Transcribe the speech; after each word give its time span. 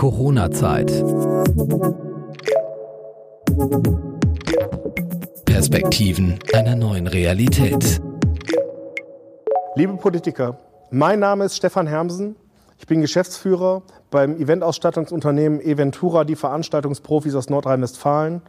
Corona-Zeit. 0.00 0.86
Perspektiven 5.44 6.38
einer 6.54 6.74
neuen 6.74 7.06
Realität. 7.06 8.00
Liebe 9.74 9.92
Politiker, 9.98 10.58
mein 10.90 11.20
Name 11.20 11.44
ist 11.44 11.56
Stefan 11.56 11.86
Hermsen. 11.86 12.36
Ich 12.78 12.86
bin 12.86 13.02
Geschäftsführer 13.02 13.82
beim 14.10 14.36
Eventausstattungsunternehmen 14.36 15.60
Eventura, 15.60 16.24
die 16.24 16.36
Veranstaltungsprofis 16.36 17.34
aus 17.34 17.50
Nordrhein-Westfalen. 17.50 18.40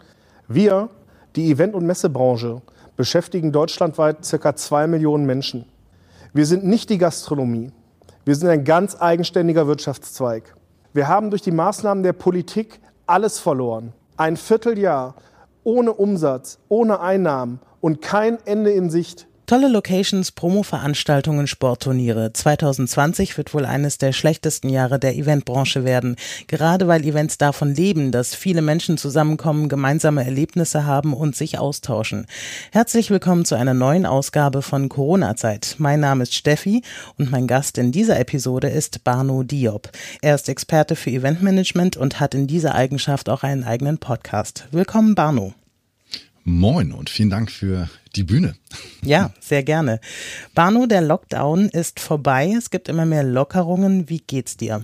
Wir, 0.48 0.88
die 1.36 1.52
Event- 1.52 1.76
und 1.76 1.86
Messebranche, 1.86 2.62
beschäftigen 2.96 3.52
deutschlandweit 3.52 4.20
ca. 4.40 4.56
zwei 4.56 4.88
Millionen 4.88 5.26
Menschen. 5.26 5.66
Wir 6.32 6.46
sind 6.46 6.64
nicht 6.64 6.90
die 6.90 6.98
Gastronomie. 6.98 7.74
Wir 8.24 8.36
sind 8.36 8.48
ein 8.48 8.64
ganz 8.64 8.96
eigenständiger 8.98 9.68
Wirtschaftszweig. 9.68 10.56
Wir 10.94 11.08
haben 11.08 11.30
durch 11.30 11.42
die 11.42 11.52
Maßnahmen 11.52 12.04
der 12.04 12.14
Politik 12.14 12.82
alles 13.06 13.40
verloren. 13.40 13.94
Ein 14.18 14.36
Vierteljahr 14.36 15.16
ohne 15.64 15.94
Umsatz, 15.94 16.60
ohne 16.68 17.00
Einnahmen 17.00 17.60
und 17.80 18.02
kein 18.02 18.38
Ende 18.46 18.72
in 18.72 18.90
Sicht. 18.90 19.28
Tolle 19.46 19.68
Locations, 19.68 20.32
Promo-Veranstaltungen, 20.32 21.46
Sportturniere. 21.46 22.32
2020 22.32 23.38
wird 23.38 23.54
wohl 23.54 23.66
eines 23.66 23.98
der 23.98 24.14
schlechtesten 24.14 24.70
Jahre 24.70 24.98
der 24.98 25.16
Eventbranche 25.16 25.84
werden. 25.84 26.16
Gerade 26.48 26.88
weil 26.88 27.04
Events 27.04 27.38
davon 27.38 27.76
leben, 27.76 28.12
dass 28.12 28.34
viele 28.34 28.62
Menschen 28.62 28.98
zusammenkommen, 28.98 29.68
gemeinsame 29.68 30.24
Erlebnisse 30.24 30.86
haben 30.86 31.14
und 31.14 31.36
sich 31.36 31.60
austauschen. 31.60 32.28
Herzlich 32.72 33.10
willkommen 33.10 33.44
zu 33.44 33.56
einer 33.56 33.74
neuen 33.74 34.06
Ausgabe 34.06 34.62
von 34.62 34.88
Corona-Zeit. 34.88 35.76
Mein 35.80 36.00
Name 36.00 36.24
ist 36.24 36.34
Steffi 36.34 36.82
und 37.18 37.30
mein 37.30 37.48
Gast 37.48 37.78
in 37.78 37.92
dieser 37.92 38.20
Episode 38.20 38.70
ist 38.70 39.04
Barno 39.04 39.44
Diop. 39.44 39.90
Er 40.22 40.36
ist 40.36 40.48
Experte 40.48 40.96
für 40.96 41.10
Eventmanagement 41.10 41.98
und 41.98 42.22
hat 42.22 42.34
in 42.34 42.48
dieser 42.48 42.76
Eigenschaft 42.76 43.28
auch 43.28 43.44
einen 43.44 43.66
eigenen 43.66 43.98
Podcast. 43.98 44.68
Willkommen, 44.72 45.14
Barno. 45.14 45.54
Moin 46.44 46.92
und 46.92 47.10
vielen 47.10 47.30
Dank 47.30 47.52
für 47.52 47.90
die 48.16 48.24
Bühne. 48.24 48.56
Ja, 49.04 49.32
sehr 49.40 49.64
gerne. 49.64 50.00
Bano, 50.56 50.86
der 50.86 51.02
Lockdown 51.02 51.70
ist 51.70 52.00
vorbei. 52.00 52.54
Es 52.58 52.70
gibt 52.70 52.90
immer 52.90 53.06
mehr 53.06 53.24
Lockerungen. 53.24 54.10
Wie 54.10 54.20
geht's 54.20 54.58
dir? 54.58 54.84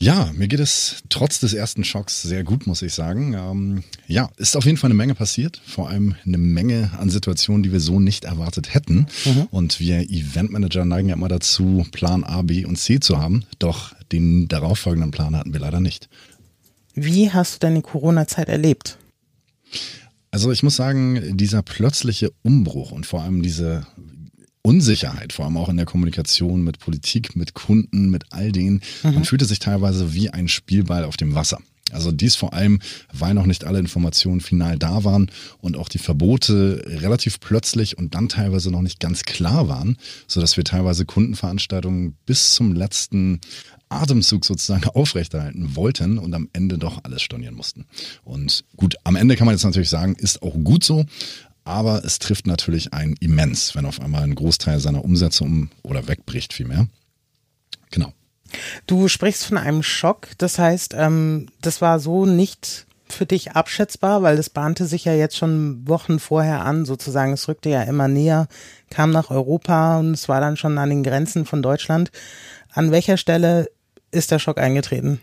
Ja, 0.00 0.30
mir 0.32 0.46
geht 0.46 0.60
es 0.60 1.02
trotz 1.08 1.40
des 1.40 1.54
ersten 1.54 1.82
Schocks 1.82 2.22
sehr 2.22 2.44
gut, 2.44 2.68
muss 2.68 2.82
ich 2.82 2.94
sagen. 2.94 3.34
Ähm, 3.34 3.82
ja, 4.06 4.30
ist 4.36 4.56
auf 4.56 4.64
jeden 4.64 4.76
Fall 4.76 4.88
eine 4.88 4.94
Menge 4.94 5.16
passiert. 5.16 5.60
Vor 5.66 5.88
allem 5.88 6.14
eine 6.24 6.38
Menge 6.38 6.92
an 6.98 7.10
Situationen, 7.10 7.64
die 7.64 7.72
wir 7.72 7.80
so 7.80 7.98
nicht 7.98 8.24
erwartet 8.24 8.74
hätten. 8.74 9.08
Mhm. 9.24 9.48
Und 9.50 9.80
wir 9.80 10.02
Eventmanager 10.08 10.84
neigen 10.84 11.08
ja 11.08 11.16
immer 11.16 11.26
dazu, 11.26 11.84
Plan 11.90 12.22
A, 12.22 12.42
B 12.42 12.64
und 12.64 12.76
C 12.76 13.00
zu 13.00 13.18
haben. 13.18 13.44
Doch 13.58 13.92
den 14.12 14.46
darauffolgenden 14.46 15.10
Plan 15.10 15.34
hatten 15.34 15.52
wir 15.52 15.60
leider 15.60 15.80
nicht. 15.80 16.08
Wie 16.94 17.32
hast 17.32 17.56
du 17.56 17.58
deine 17.58 17.82
Corona-Zeit 17.82 18.48
erlebt? 18.48 18.98
Also 20.30 20.52
ich 20.52 20.62
muss 20.62 20.76
sagen, 20.76 21.36
dieser 21.36 21.62
plötzliche 21.62 22.30
Umbruch 22.42 22.90
und 22.90 23.06
vor 23.06 23.22
allem 23.22 23.42
diese 23.42 23.86
Unsicherheit, 24.62 25.32
vor 25.32 25.46
allem 25.46 25.56
auch 25.56 25.68
in 25.68 25.76
der 25.76 25.86
Kommunikation 25.86 26.62
mit 26.62 26.78
Politik, 26.78 27.36
mit 27.36 27.54
Kunden, 27.54 28.10
mit 28.10 28.24
all 28.30 28.52
denen, 28.52 28.82
mhm. 29.02 29.14
man 29.14 29.24
fühlte 29.24 29.46
sich 29.46 29.58
teilweise 29.58 30.12
wie 30.12 30.30
ein 30.30 30.48
Spielball 30.48 31.04
auf 31.04 31.16
dem 31.16 31.34
Wasser. 31.34 31.58
Also 31.90 32.12
dies 32.12 32.36
vor 32.36 32.52
allem, 32.52 32.80
weil 33.12 33.32
noch 33.32 33.46
nicht 33.46 33.64
alle 33.64 33.78
Informationen 33.78 34.40
final 34.40 34.78
da 34.78 35.04
waren 35.04 35.30
und 35.60 35.76
auch 35.76 35.88
die 35.88 35.98
Verbote 35.98 36.84
relativ 36.86 37.40
plötzlich 37.40 37.96
und 37.96 38.14
dann 38.14 38.28
teilweise 38.28 38.70
noch 38.70 38.82
nicht 38.82 39.00
ganz 39.00 39.22
klar 39.22 39.68
waren, 39.68 39.96
so 40.26 40.40
dass 40.40 40.58
wir 40.58 40.64
teilweise 40.64 41.06
Kundenveranstaltungen 41.06 42.14
bis 42.26 42.54
zum 42.54 42.74
letzten 42.74 43.40
Atemzug 43.88 44.44
sozusagen 44.44 44.84
aufrechterhalten 44.94 45.76
wollten 45.76 46.18
und 46.18 46.34
am 46.34 46.48
Ende 46.52 46.78
doch 46.78 47.04
alles 47.04 47.22
stornieren 47.22 47.54
mussten. 47.54 47.86
Und 48.24 48.64
gut, 48.76 48.96
am 49.04 49.16
Ende 49.16 49.36
kann 49.36 49.46
man 49.46 49.54
jetzt 49.54 49.64
natürlich 49.64 49.90
sagen, 49.90 50.14
ist 50.16 50.42
auch 50.42 50.54
gut 50.62 50.84
so, 50.84 51.04
aber 51.64 52.04
es 52.04 52.18
trifft 52.18 52.46
natürlich 52.46 52.94
einen 52.94 53.14
immens, 53.20 53.74
wenn 53.74 53.84
auf 53.84 54.00
einmal 54.00 54.22
ein 54.22 54.34
Großteil 54.34 54.80
seiner 54.80 55.04
Umsätze 55.04 55.44
um 55.44 55.70
oder 55.82 56.08
wegbricht 56.08 56.52
vielmehr. 56.52 56.88
Genau. 57.90 58.12
Du 58.86 59.08
sprichst 59.08 59.44
von 59.44 59.58
einem 59.58 59.82
Schock, 59.82 60.28
das 60.38 60.58
heißt, 60.58 60.94
ähm, 60.96 61.48
das 61.60 61.82
war 61.82 62.00
so 62.00 62.24
nicht 62.24 62.86
für 63.12 63.26
dich 63.26 63.52
abschätzbar, 63.52 64.22
weil 64.22 64.36
das 64.36 64.50
bahnte 64.50 64.86
sich 64.86 65.04
ja 65.04 65.14
jetzt 65.14 65.36
schon 65.36 65.86
Wochen 65.86 66.18
vorher 66.18 66.64
an, 66.64 66.84
sozusagen, 66.84 67.32
es 67.32 67.48
rückte 67.48 67.68
ja 67.68 67.82
immer 67.82 68.08
näher, 68.08 68.48
kam 68.90 69.10
nach 69.10 69.30
Europa 69.30 69.98
und 69.98 70.12
es 70.12 70.28
war 70.28 70.40
dann 70.40 70.56
schon 70.56 70.78
an 70.78 70.90
den 70.90 71.02
Grenzen 71.02 71.44
von 71.44 71.62
Deutschland. 71.62 72.10
An 72.72 72.90
welcher 72.90 73.16
Stelle 73.16 73.68
ist 74.10 74.30
der 74.30 74.38
Schock 74.38 74.58
eingetreten? 74.58 75.20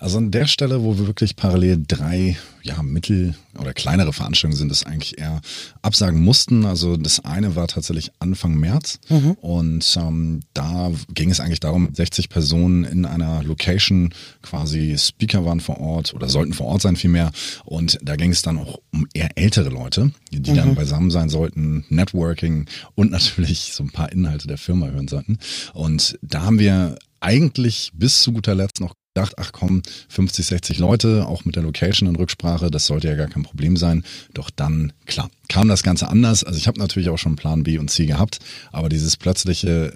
Also 0.00 0.16
an 0.16 0.30
der 0.30 0.46
Stelle, 0.46 0.82
wo 0.82 0.98
wir 0.98 1.06
wirklich 1.06 1.36
parallel 1.36 1.84
drei 1.86 2.38
ja, 2.62 2.82
mittel- 2.82 3.34
oder 3.58 3.74
kleinere 3.74 4.14
Veranstaltungen 4.14 4.56
sind, 4.56 4.70
das 4.70 4.84
eigentlich 4.84 5.18
eher 5.18 5.42
absagen 5.82 6.22
mussten. 6.22 6.64
Also 6.64 6.96
das 6.96 7.22
eine 7.22 7.54
war 7.54 7.68
tatsächlich 7.68 8.10
Anfang 8.18 8.54
März 8.54 8.98
mhm. 9.10 9.32
und 9.42 9.98
ähm, 10.00 10.40
da 10.54 10.90
ging 11.12 11.30
es 11.30 11.40
eigentlich 11.40 11.60
darum, 11.60 11.94
60 11.94 12.30
Personen 12.30 12.84
in 12.84 13.04
einer 13.04 13.42
Location 13.42 14.14
quasi 14.40 14.96
Speaker 14.98 15.44
waren 15.44 15.60
vor 15.60 15.78
Ort 15.78 16.14
oder 16.14 16.30
sollten 16.30 16.54
vor 16.54 16.66
Ort 16.66 16.80
sein 16.80 16.96
vielmehr 16.96 17.30
und 17.66 17.98
da 18.02 18.16
ging 18.16 18.30
es 18.30 18.40
dann 18.40 18.58
auch 18.58 18.78
um 18.92 19.06
eher 19.12 19.36
ältere 19.36 19.68
Leute, 19.68 20.12
die 20.30 20.50
mhm. 20.50 20.56
dann 20.56 20.74
beisammen 20.74 21.10
sein 21.10 21.28
sollten, 21.28 21.84
Networking 21.90 22.64
und 22.94 23.10
natürlich 23.10 23.74
so 23.74 23.84
ein 23.84 23.90
paar 23.90 24.10
Inhalte 24.12 24.48
der 24.48 24.58
Firma 24.58 24.86
hören 24.86 25.08
sollten. 25.08 25.38
Und 25.74 26.18
da 26.22 26.42
haben 26.42 26.58
wir 26.58 26.96
eigentlich 27.20 27.90
bis 27.94 28.22
zu 28.22 28.32
guter 28.32 28.54
Letzt 28.54 28.80
noch 28.80 28.94
gedacht, 29.14 29.34
ach 29.38 29.52
komm, 29.52 29.82
50, 30.08 30.46
60 30.46 30.78
Leute, 30.78 31.26
auch 31.26 31.44
mit 31.44 31.56
der 31.56 31.62
Location 31.62 32.08
in 32.08 32.16
Rücksprache, 32.16 32.70
das 32.70 32.86
sollte 32.86 33.08
ja 33.08 33.16
gar 33.16 33.26
kein 33.26 33.42
Problem 33.42 33.76
sein. 33.76 34.04
Doch 34.34 34.50
dann, 34.50 34.92
klar, 35.06 35.30
kam 35.48 35.68
das 35.68 35.82
Ganze 35.82 36.08
anders. 36.08 36.44
Also 36.44 36.58
ich 36.58 36.68
habe 36.68 36.78
natürlich 36.78 37.08
auch 37.08 37.18
schon 37.18 37.36
Plan 37.36 37.64
B 37.64 37.78
und 37.78 37.90
C 37.90 38.06
gehabt, 38.06 38.38
aber 38.72 38.88
dieses 38.88 39.16
plötzliche, 39.16 39.92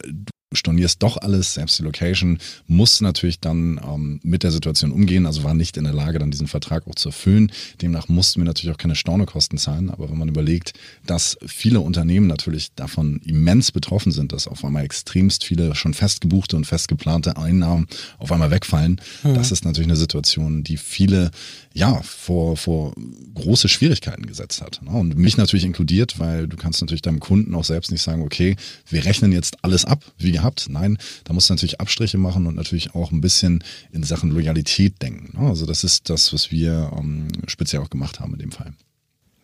stornierst 0.54 1.03
doch 1.03 1.16
alles, 1.16 1.54
selbst 1.54 1.78
die 1.78 1.82
Location, 1.82 2.38
muss 2.66 3.00
natürlich 3.00 3.41
dann 3.41 3.81
ähm, 3.84 4.20
mit 4.22 4.42
der 4.42 4.50
Situation 4.50 4.92
umgehen, 4.92 5.26
also 5.26 5.44
war 5.44 5.54
nicht 5.54 5.76
in 5.76 5.84
der 5.84 5.92
Lage, 5.92 6.19
dann 6.19 6.31
diesen 6.31 6.47
Vertrag 6.47 6.87
auch 6.87 6.94
zu 6.94 7.10
erfüllen. 7.10 7.53
Demnach 7.82 8.09
mussten 8.09 8.41
wir 8.41 8.44
natürlich 8.44 8.75
auch 8.75 8.78
keine 8.78 8.94
Stornokosten 8.94 9.59
zahlen, 9.59 9.91
aber 9.91 10.10
wenn 10.10 10.19
man 10.19 10.28
überlegt, 10.28 10.72
dass 11.06 11.37
viele 11.47 11.81
Unternehmen 11.81 12.26
natürlich 12.26 12.72
davon 12.75 13.20
immens 13.25 13.72
betroffen 13.72 14.12
sind, 14.12 14.32
dass 14.32 14.48
auf 14.48 14.64
einmal 14.64 14.84
extremst 14.84 15.44
viele 15.44 15.75
schon 15.75 15.94
festgebuchte 15.94 16.56
und 16.56 16.66
festgeplante 16.66 17.37
Einnahmen 17.37 17.87
auf 18.19 18.32
einmal 18.32 18.50
wegfallen, 18.50 19.00
mhm. 19.22 19.34
das 19.34 19.53
ist 19.53 19.64
natürlich 19.64 19.88
eine 19.88 19.97
Situation, 19.97 20.64
die 20.64 20.76
viele 20.76 21.31
ja 21.74 22.00
vor, 22.02 22.56
vor 22.56 22.94
große 23.34 23.68
Schwierigkeiten 23.68 24.26
gesetzt 24.26 24.62
hat. 24.62 24.80
Ne? 24.82 24.90
Und 24.90 25.16
mich 25.16 25.36
natürlich 25.36 25.64
inkludiert, 25.64 26.20
weil 26.20 26.46
du 26.46 26.56
kannst 26.56 26.80
natürlich 26.80 27.02
deinem 27.02 27.18
Kunden 27.18 27.54
auch 27.54 27.64
selbst 27.64 27.90
nicht 27.90 28.02
sagen, 28.02 28.22
okay, 28.22 28.56
wir 28.88 29.04
rechnen 29.04 29.32
jetzt 29.32 29.56
alles 29.62 29.84
ab, 29.84 30.04
wie 30.16 30.30
gehabt. 30.30 30.66
Nein, 30.70 30.98
da 31.24 31.32
musst 31.32 31.50
du 31.50 31.54
natürlich 31.54 31.80
Abstriche 31.80 32.16
machen 32.16 32.46
und 32.46 32.54
natürlich 32.54 32.94
auch 32.94 33.10
ein 33.10 33.20
bisschen 33.20 33.64
in 33.92 34.04
Sachen 34.04 34.30
Loyalität 34.30 35.02
denken. 35.02 35.36
Ne? 35.38 35.48
Also 35.48 35.66
das 35.66 35.82
ist 35.82 36.08
das, 36.08 36.32
was 36.32 36.52
wir 36.52 36.92
ähm, 36.96 37.26
speziell 37.48 37.82
auch 37.82 37.90
gemacht 37.90 38.20
haben 38.20 38.34
in 38.34 38.38
dem 38.38 38.52
Fall. 38.52 38.72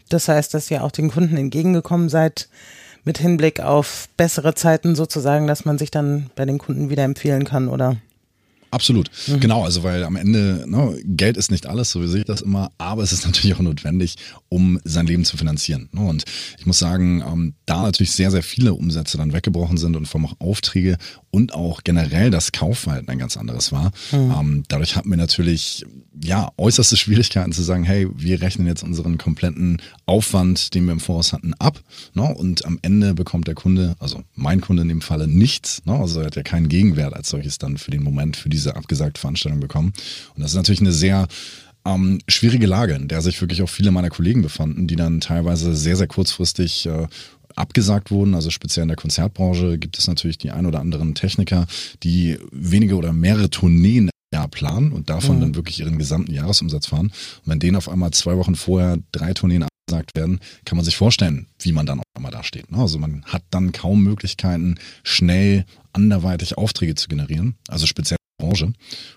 Das 0.09 0.29
heißt, 0.29 0.55
dass 0.55 0.71
ihr 0.71 0.85
auch 0.85 0.93
den 0.93 1.11
Kunden 1.11 1.37
entgegengekommen 1.37 2.09
seid 2.09 2.49
mit 3.05 3.19
Hinblick 3.19 3.61
auf 3.61 4.09
bessere 4.17 4.55
Zeiten 4.55 4.95
sozusagen, 4.95 5.47
dass 5.49 5.65
man 5.65 5.79
sich 5.79 5.91
dann 5.91 6.31
bei 6.37 6.45
den 6.45 6.59
Kunden 6.59 6.91
wieder 6.91 7.03
empfehlen 7.05 7.45
kann, 7.45 7.69
oder? 7.69 7.97
Absolut, 8.71 9.11
mhm. 9.27 9.41
genau, 9.41 9.65
also 9.65 9.83
weil 9.83 10.05
am 10.05 10.17
Ende, 10.17 10.65
ne, 10.67 10.99
Geld 11.05 11.37
ist 11.37 11.51
nicht 11.51 11.67
alles, 11.67 11.91
so 11.91 12.03
wie 12.03 12.07
sehe 12.07 12.21
ich 12.21 12.27
das 12.27 12.41
immer, 12.41 12.71
aber 12.79 13.03
es 13.03 13.13
ist 13.13 13.27
natürlich 13.27 13.55
auch 13.55 13.61
notwendig, 13.61 14.17
um 14.49 14.81
sein 14.85 15.07
Leben 15.07 15.25
zu 15.25 15.37
finanzieren. 15.37 15.89
Ne? 15.93 16.03
Und 16.03 16.25
ich 16.59 16.67
muss 16.67 16.79
sagen, 16.79 17.23
ähm, 17.27 17.55
da 17.67 17.83
natürlich 17.83 18.13
sehr, 18.13 18.31
sehr 18.31 18.43
viele 18.43 18.75
Umsätze 18.75 19.17
dann 19.17 19.33
weggebrochen 19.33 19.77
sind 19.77 19.97
und 19.97 20.07
vor 20.07 20.21
allem 20.21 20.31
auch 20.31 20.41
Aufträge 20.41 20.99
und 21.31 21.55
auch 21.55 21.83
generell 21.85 22.31
das 22.31 22.53
Kaufverhalten 22.53 23.09
ein 23.09 23.19
ganz 23.19 23.37
anderes 23.37 23.73
war. 23.73 23.93
Mhm. 24.13 24.35
Ähm, 24.39 24.63
dadurch 24.69 24.97
hatten 24.97 25.11
wir 25.11 25.17
natürlich 25.17 25.85
ja 26.23 26.51
äußerste 26.57 26.97
Schwierigkeiten 26.97 27.53
zu 27.53 27.63
sagen, 27.63 27.85
hey, 27.85 28.09
wir 28.15 28.41
rechnen 28.43 28.67
jetzt 28.67 28.83
unseren 28.83 29.19
kompletten 29.19 29.81
Aufwand, 30.07 30.75
den 30.75 30.85
wir 30.87 30.93
im 30.93 31.01
Voraus 31.01 31.33
hatten, 31.33 31.55
ab. 31.55 31.81
Ne? 32.15 32.23
Und 32.23 32.65
am 32.65 32.79
Ende 32.83 33.15
bekommt 33.15 33.47
der 33.49 33.55
Kunde, 33.55 33.97
also 33.99 34.23
mein 34.35 34.61
Kunde 34.61 34.83
in 34.83 34.89
dem 34.89 35.01
Falle, 35.01 35.27
nichts. 35.27 35.83
Ne? 35.87 35.95
Also 35.95 36.21
er 36.21 36.27
hat 36.27 36.37
ja 36.37 36.43
keinen 36.43 36.69
Gegenwert 36.69 37.15
als 37.15 37.31
solches 37.31 37.59
dann 37.59 37.79
für 37.79 37.91
den 37.91 38.03
Moment, 38.03 38.37
für 38.37 38.49
diese 38.49 38.60
abgesagte 38.67 39.21
Veranstaltung 39.21 39.61
bekommen. 39.61 39.93
Und 40.35 40.43
das 40.43 40.53
ist 40.53 40.57
natürlich 40.57 40.81
eine 40.81 40.93
sehr 40.93 41.29
ähm, 41.87 42.21
schwierige 42.29 42.67
Lage, 42.67 42.95
in 42.95 43.09
der 43.09 43.23
sich 43.23 43.41
wirklich 43.41 43.63
auch 43.63 43.69
viele 43.69 43.91
meiner 43.91 44.11
Kollegen 44.11 44.43
befanden, 44.43 44.87
die 44.87 44.97
dann 44.97 45.21
teilweise 45.21 45.75
sehr, 45.75 45.97
sehr 45.97 46.07
kurzfristig 46.07 46.87
äh, 46.87 47.07
abgesagt 47.57 48.11
wurden. 48.11 48.35
Also 48.35 48.51
speziell 48.51 48.83
in 48.83 48.89
der 48.89 48.97
Konzertbranche 48.97 49.79
gibt 49.79 49.99
es 49.99 50.07
natürlich 50.07 50.39
die 50.39 50.51
ein 50.51 50.67
oder 50.67 50.81
anderen 50.81 51.15
Techniker, 51.15 51.67
die 52.03 52.39
wenige 52.53 52.97
oder 52.97 53.13
mehrere 53.13 53.51
Tourneen 53.51 54.11
Jahr 54.33 54.49
planen 54.49 54.93
und 54.93 55.11
davon 55.11 55.37
mhm. 55.37 55.41
dann 55.41 55.55
wirklich 55.57 55.81
ihren 55.81 55.99
gesamten 55.99 56.33
Jahresumsatz 56.33 56.87
fahren. 56.87 57.07
Und 57.07 57.47
wenn 57.47 57.59
denen 57.59 57.77
auf 57.77 57.89
einmal 57.89 58.13
zwei 58.13 58.37
Wochen 58.37 58.55
vorher 58.55 58.99
drei 59.11 59.35
Tourneen 59.35 59.65
abgesagt 59.65 60.15
werden, 60.15 60.41
kann 60.65 60.77
man 60.77 60.85
sich 60.85 60.97
vorstellen, 60.97 61.47
wie 61.59 61.73
man 61.73 61.87
dann 61.87 61.99
auf 61.99 62.05
einmal 62.15 62.31
dasteht. 62.31 62.71
Ne? 62.71 62.79
Also 62.79 62.99
man 62.99 63.25
hat 63.25 63.43
dann 63.51 63.73
kaum 63.73 64.05
Möglichkeiten, 64.05 64.79
schnell 65.03 65.65
anderweitig 65.93 66.57
Aufträge 66.59 66.95
zu 66.95 67.09
generieren. 67.09 67.57
Also 67.69 67.87
speziell 67.87 68.20
Branche. 68.41 68.73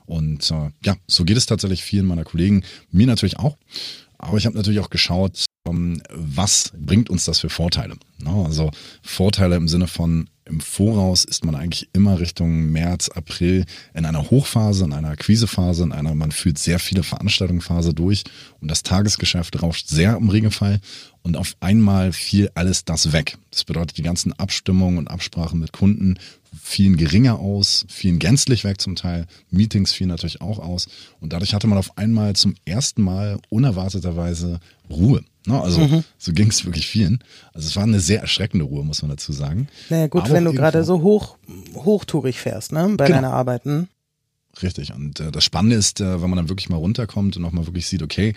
Und 0.06 0.52
äh, 0.52 0.70
ja, 0.84 0.96
so 1.08 1.24
geht 1.26 1.38
es 1.38 1.46
tatsächlich 1.46 1.84
vielen 1.84 2.06
meiner 2.06 2.24
Kollegen, 2.24 2.64
mir 2.92 3.08
natürlich 3.08 3.40
auch. 3.40 3.58
Aber 4.18 4.38
ich 4.38 4.46
habe 4.46 4.56
natürlich 4.56 4.80
auch 4.80 4.90
geschaut, 4.90 5.46
ähm, 5.68 6.02
was 6.10 6.72
bringt 6.78 7.10
uns 7.10 7.26
das 7.26 7.40
für 7.40 7.50
Vorteile. 7.50 7.96
Also 8.26 8.72
Vorteile 9.02 9.56
im 9.56 9.68
Sinne 9.68 9.88
von 9.88 10.30
im 10.46 10.60
Voraus 10.60 11.24
ist 11.24 11.46
man 11.46 11.56
eigentlich 11.56 11.90
immer 11.94 12.20
Richtung 12.20 12.72
März, 12.72 13.10
April 13.10 13.66
in 13.94 14.06
einer 14.06 14.30
Hochphase, 14.30 14.84
in 14.86 14.94
einer 14.94 15.10
Akquisephase, 15.10 15.84
in 15.84 15.92
einer, 15.92 16.14
man 16.16 16.32
führt 16.32 16.58
sehr 16.58 16.80
viele 16.80 17.04
Veranstaltungsphase 17.04 17.94
durch 17.94 18.24
und 18.62 18.70
das 18.70 18.84
Tagesgeschäft 18.84 19.62
rauscht 19.62 19.88
sehr 19.88 20.18
im 20.18 20.30
Regelfall 20.30 20.80
und 21.22 21.38
auf 21.38 21.56
einmal 21.62 22.12
fiel 22.12 22.50
alles 22.56 22.84
das 22.84 23.14
weg. 23.14 23.38
Das 23.52 23.64
bedeutet, 23.64 23.98
die 23.98 24.04
ganzen 24.04 24.34
Abstimmungen 24.34 24.98
und 24.98 25.10
Absprachen 25.10 25.60
mit 25.60 25.72
Kunden 25.72 26.20
fielen 26.62 26.98
geringer 26.98 27.40
aus, 27.40 27.86
fielen 27.88 28.20
gänzlich 28.20 28.64
weg 28.64 28.82
zum 28.82 28.96
Teil, 28.96 29.26
Meetings 29.50 29.94
fielen 29.94 30.10
natürlich 30.10 30.42
auch 30.42 30.60
aus 30.60 30.88
und 31.20 31.34
dadurch 31.34 31.54
hatte 31.54 31.68
man 31.68 31.78
auf 31.78 31.98
einmal 31.98 32.36
zum 32.36 32.56
ersten 32.66 33.02
Mal 33.02 33.40
unerwarteterweise 33.50 34.60
Ruhe. 34.90 35.24
Ne? 35.46 35.62
Also 35.62 35.82
mhm. 35.82 36.04
so 36.18 36.32
ging 36.32 36.50
es 36.50 36.66
wirklich 36.66 36.88
vielen. 36.88 37.20
Also 37.54 37.68
es 37.68 37.76
war 37.76 37.84
eine 37.84 38.00
sehr 38.00 38.22
erschreckende 38.22 38.66
Ruhe, 38.66 38.84
muss 38.84 39.02
man 39.02 39.12
dazu 39.12 39.34
sagen. 39.34 39.68
Naja 39.90 40.08
gut, 40.08 40.24
Aber 40.24 40.33
wenn 40.34 40.46
du 40.46 40.54
gerade 40.54 40.84
so 40.84 41.02
hoch, 41.02 41.38
hochtourig 41.76 42.40
fährst, 42.40 42.72
ne, 42.72 42.94
bei 42.98 43.06
genau. 43.06 43.18
deiner 43.18 43.34
Arbeiten. 43.34 43.90
Richtig. 44.62 44.94
Und 44.94 45.20
äh, 45.20 45.32
das 45.32 45.44
Spannende 45.44 45.76
ist, 45.76 46.00
äh, 46.00 46.22
wenn 46.22 46.30
man 46.30 46.38
dann 46.38 46.50
wirklich 46.50 46.70
mal 46.70 46.78
runterkommt 46.78 47.38
und 47.38 47.46
auch 47.46 47.52
mal 47.52 47.66
wirklich 47.66 47.88
sieht, 47.88 48.04
okay, 48.04 48.36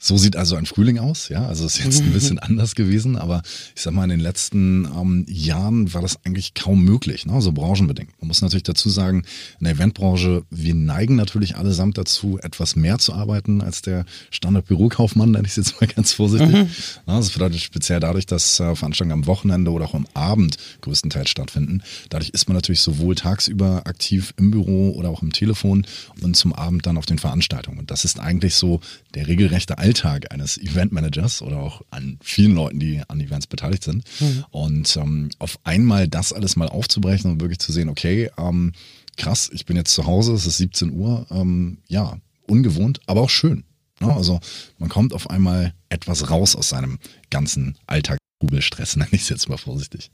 so 0.00 0.16
sieht 0.16 0.36
also 0.36 0.54
ein 0.54 0.66
Frühling 0.66 0.98
aus, 0.98 1.28
ja. 1.28 1.46
Also 1.46 1.66
ist 1.66 1.82
jetzt 1.82 2.02
ein 2.02 2.12
bisschen 2.12 2.38
anders 2.38 2.76
gewesen, 2.76 3.16
aber 3.16 3.42
ich 3.74 3.82
sag 3.82 3.92
mal, 3.92 4.04
in 4.04 4.10
den 4.10 4.20
letzten 4.20 4.84
ähm, 4.84 5.26
Jahren 5.28 5.92
war 5.92 6.02
das 6.02 6.24
eigentlich 6.24 6.54
kaum 6.54 6.84
möglich, 6.84 7.26
ne? 7.26 7.40
so 7.40 7.50
branchenbedingt. 7.50 8.10
Man 8.20 8.28
muss 8.28 8.40
natürlich 8.40 8.62
dazu 8.62 8.88
sagen, 8.90 9.24
in 9.58 9.64
der 9.64 9.74
Eventbranche, 9.74 10.44
wir 10.50 10.74
neigen 10.74 11.16
natürlich 11.16 11.56
allesamt 11.56 11.98
dazu, 11.98 12.38
etwas 12.40 12.76
mehr 12.76 12.98
zu 12.98 13.12
arbeiten 13.12 13.60
als 13.60 13.82
der 13.82 14.04
Standard-Bürokaufmann, 14.30 15.32
nenne 15.32 15.46
ich 15.46 15.56
es 15.56 15.56
jetzt 15.56 15.80
mal 15.80 15.88
ganz 15.88 16.12
vorsichtig. 16.12 16.54
Mhm. 16.54 16.68
Das 17.06 17.30
bedeutet 17.30 17.60
speziell 17.60 17.98
dadurch, 17.98 18.26
dass 18.26 18.60
äh, 18.60 18.76
Veranstaltungen 18.76 19.22
am 19.22 19.26
Wochenende 19.26 19.72
oder 19.72 19.86
auch 19.86 19.94
am 19.94 20.06
Abend 20.14 20.58
größtenteils 20.80 21.28
stattfinden. 21.28 21.82
Dadurch 22.08 22.30
ist 22.30 22.48
man 22.48 22.54
natürlich 22.54 22.80
sowohl 22.80 23.16
tagsüber 23.16 23.82
aktiv 23.86 24.32
im 24.36 24.52
Büro 24.52 24.92
oder 24.92 25.08
auch 25.08 25.22
im 25.22 25.32
Telefon 25.32 25.86
und 26.22 26.36
zum 26.36 26.52
Abend 26.52 26.86
dann 26.86 26.96
auf 26.96 27.06
den 27.06 27.18
Veranstaltungen. 27.18 27.80
Und 27.80 27.90
das 27.90 28.04
ist 28.04 28.20
eigentlich 28.20 28.54
so 28.54 28.80
der 29.14 29.26
regelrechte 29.26 29.78
Alltag 29.78 29.87
Alltag 29.88 30.30
eines 30.32 30.58
Eventmanagers 30.58 31.40
oder 31.40 31.56
auch 31.58 31.80
an 31.90 32.18
vielen 32.22 32.54
Leuten, 32.54 32.78
die 32.78 33.00
an 33.08 33.20
Events 33.20 33.46
beteiligt 33.46 33.84
sind. 33.84 34.04
Mhm. 34.20 34.44
Und 34.50 34.96
ähm, 34.98 35.30
auf 35.38 35.58
einmal 35.64 36.08
das 36.08 36.34
alles 36.34 36.56
mal 36.56 36.68
aufzubrechen 36.68 37.30
und 37.30 37.40
wirklich 37.40 37.58
zu 37.58 37.72
sehen, 37.72 37.88
okay, 37.88 38.30
ähm, 38.36 38.72
krass, 39.16 39.48
ich 39.50 39.64
bin 39.64 39.76
jetzt 39.76 39.94
zu 39.94 40.04
Hause, 40.04 40.34
es 40.34 40.44
ist 40.44 40.58
17 40.58 40.92
Uhr, 40.92 41.26
ähm, 41.30 41.78
ja, 41.88 42.18
ungewohnt, 42.46 43.00
aber 43.06 43.22
auch 43.22 43.30
schön. 43.30 43.64
Ne? 44.00 44.12
Also 44.14 44.40
man 44.76 44.90
kommt 44.90 45.14
auf 45.14 45.30
einmal 45.30 45.72
etwas 45.88 46.28
raus 46.28 46.54
aus 46.54 46.68
seinem 46.68 46.98
ganzen 47.30 47.78
Alltag. 47.86 48.18
Stress, 48.60 48.94
nenne 48.96 49.08
ich 49.12 49.22
es 49.22 49.30
jetzt 49.30 49.48
mal 49.48 49.56
vorsichtig. 49.56 50.10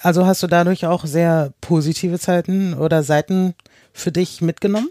Also 0.00 0.26
hast 0.26 0.42
du 0.42 0.48
dadurch 0.48 0.84
auch 0.86 1.06
sehr 1.06 1.54
positive 1.60 2.18
Zeiten 2.18 2.74
oder 2.74 3.04
Seiten 3.04 3.54
für 3.92 4.10
dich 4.10 4.40
mitgenommen? 4.40 4.88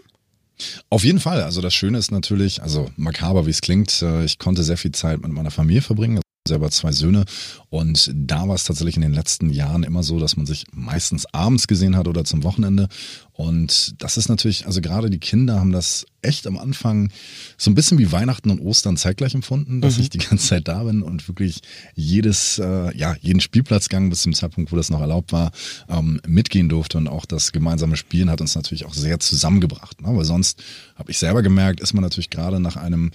Auf 0.90 1.04
jeden 1.04 1.20
Fall. 1.20 1.42
Also 1.42 1.60
das 1.60 1.74
Schöne 1.74 1.98
ist 1.98 2.10
natürlich, 2.10 2.62
also 2.62 2.90
makaber 2.96 3.46
wie 3.46 3.50
es 3.50 3.60
klingt, 3.60 4.02
äh, 4.02 4.24
ich 4.24 4.38
konnte 4.38 4.62
sehr 4.62 4.76
viel 4.76 4.92
Zeit 4.92 5.20
mit 5.20 5.32
meiner 5.32 5.50
Familie 5.50 5.82
verbringen 5.82 6.22
selber 6.46 6.70
zwei 6.70 6.92
Söhne 6.92 7.24
und 7.70 8.10
da 8.14 8.48
war 8.48 8.54
es 8.54 8.64
tatsächlich 8.64 8.96
in 8.96 9.02
den 9.02 9.14
letzten 9.14 9.50
Jahren 9.50 9.84
immer 9.84 10.02
so, 10.02 10.18
dass 10.18 10.36
man 10.36 10.46
sich 10.46 10.64
meistens 10.72 11.26
abends 11.32 11.68
gesehen 11.68 11.96
hat 11.96 12.08
oder 12.08 12.24
zum 12.24 12.42
Wochenende 12.42 12.88
und 13.32 14.02
das 14.02 14.16
ist 14.16 14.28
natürlich, 14.28 14.66
also 14.66 14.80
gerade 14.80 15.08
die 15.08 15.18
Kinder 15.18 15.58
haben 15.60 15.72
das 15.72 16.04
echt 16.20 16.46
am 16.46 16.58
Anfang 16.58 17.10
so 17.56 17.70
ein 17.70 17.74
bisschen 17.74 17.98
wie 17.98 18.12
Weihnachten 18.12 18.50
und 18.50 18.60
Ostern 18.60 18.96
zeitgleich 18.96 19.34
empfunden, 19.34 19.80
dass 19.80 19.96
mhm. 19.96 20.02
ich 20.02 20.10
die 20.10 20.18
ganze 20.18 20.48
Zeit 20.48 20.68
da 20.68 20.82
bin 20.84 21.02
und 21.02 21.26
wirklich 21.28 21.60
jedes, 21.94 22.58
äh, 22.58 22.96
ja, 22.96 23.16
jeden 23.20 23.40
Spielplatzgang 23.40 24.10
bis 24.10 24.22
zum 24.22 24.34
Zeitpunkt, 24.34 24.72
wo 24.72 24.76
das 24.76 24.90
noch 24.90 25.00
erlaubt 25.00 25.32
war, 25.32 25.52
ähm, 25.88 26.20
mitgehen 26.26 26.68
durfte 26.68 26.98
und 26.98 27.08
auch 27.08 27.24
das 27.24 27.52
gemeinsame 27.52 27.96
Spielen 27.96 28.30
hat 28.30 28.40
uns 28.40 28.54
natürlich 28.54 28.84
auch 28.84 28.94
sehr 28.94 29.20
zusammengebracht, 29.20 30.02
ne? 30.02 30.08
weil 30.14 30.24
sonst 30.24 30.62
habe 30.96 31.10
ich 31.10 31.18
selber 31.18 31.42
gemerkt, 31.42 31.80
ist 31.80 31.94
man 31.94 32.02
natürlich 32.02 32.30
gerade 32.30 32.60
nach 32.60 32.76
einem 32.76 33.12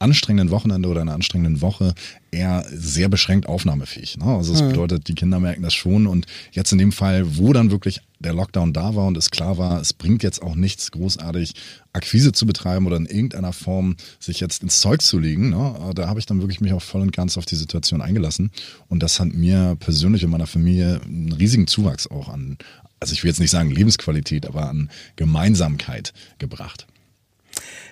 anstrengenden 0.00 0.50
Wochenende 0.50 0.88
oder 0.88 1.02
einer 1.02 1.14
anstrengenden 1.14 1.60
Woche 1.60 1.94
eher 2.30 2.64
sehr 2.72 3.08
beschränkt 3.08 3.46
aufnahmefähig. 3.46 4.16
Ne? 4.16 4.24
Also 4.24 4.52
das 4.52 4.62
mhm. 4.62 4.68
bedeutet, 4.68 5.08
die 5.08 5.14
Kinder 5.14 5.38
merken 5.40 5.62
das 5.62 5.74
schon 5.74 6.06
und 6.06 6.26
jetzt 6.52 6.72
in 6.72 6.78
dem 6.78 6.90
Fall, 6.90 7.36
wo 7.36 7.52
dann 7.52 7.70
wirklich 7.70 8.00
der 8.18 8.32
Lockdown 8.32 8.72
da 8.72 8.94
war 8.94 9.06
und 9.06 9.16
es 9.16 9.30
klar 9.30 9.58
war, 9.58 9.80
es 9.80 9.92
bringt 9.92 10.22
jetzt 10.22 10.42
auch 10.42 10.54
nichts 10.54 10.90
großartig 10.90 11.54
Akquise 11.92 12.32
zu 12.32 12.46
betreiben 12.46 12.86
oder 12.86 12.96
in 12.96 13.06
irgendeiner 13.06 13.52
Form 13.52 13.96
sich 14.18 14.40
jetzt 14.40 14.62
ins 14.62 14.80
Zeug 14.80 15.02
zu 15.02 15.18
legen. 15.18 15.50
Ne? 15.50 15.92
Da 15.94 16.08
habe 16.08 16.18
ich 16.18 16.26
dann 16.26 16.40
wirklich 16.40 16.60
mich 16.60 16.72
auch 16.72 16.82
voll 16.82 17.02
und 17.02 17.12
ganz 17.12 17.36
auf 17.36 17.46
die 17.46 17.56
Situation 17.56 18.00
eingelassen 18.00 18.50
und 18.88 19.02
das 19.02 19.20
hat 19.20 19.34
mir 19.34 19.76
persönlich 19.78 20.24
und 20.24 20.30
meiner 20.30 20.46
Familie 20.46 21.00
einen 21.04 21.32
riesigen 21.32 21.66
Zuwachs 21.66 22.06
auch 22.06 22.28
an, 22.28 22.56
also 23.00 23.14
ich 23.14 23.22
will 23.22 23.30
jetzt 23.30 23.40
nicht 23.40 23.50
sagen 23.50 23.70
Lebensqualität, 23.70 24.46
aber 24.46 24.68
an 24.68 24.90
Gemeinsamkeit 25.16 26.12
gebracht. 26.38 26.86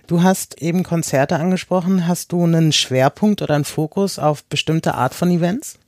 Du 0.09 0.23
hast 0.23 0.63
eben 0.63 0.85
Konzerte 0.85 1.37
angesprochen. 1.37 2.09
Hast 2.09 2.33
du 2.33 2.43
einen 2.43 2.73
Schwerpunkt 2.73 3.43
oder 3.43 3.55
einen 3.55 3.67
Fokus 3.67 4.19
auf 4.19 4.43
bestimmte 4.43 4.95
Art 4.95 5.15
von 5.15 5.31
Events? 5.31 5.79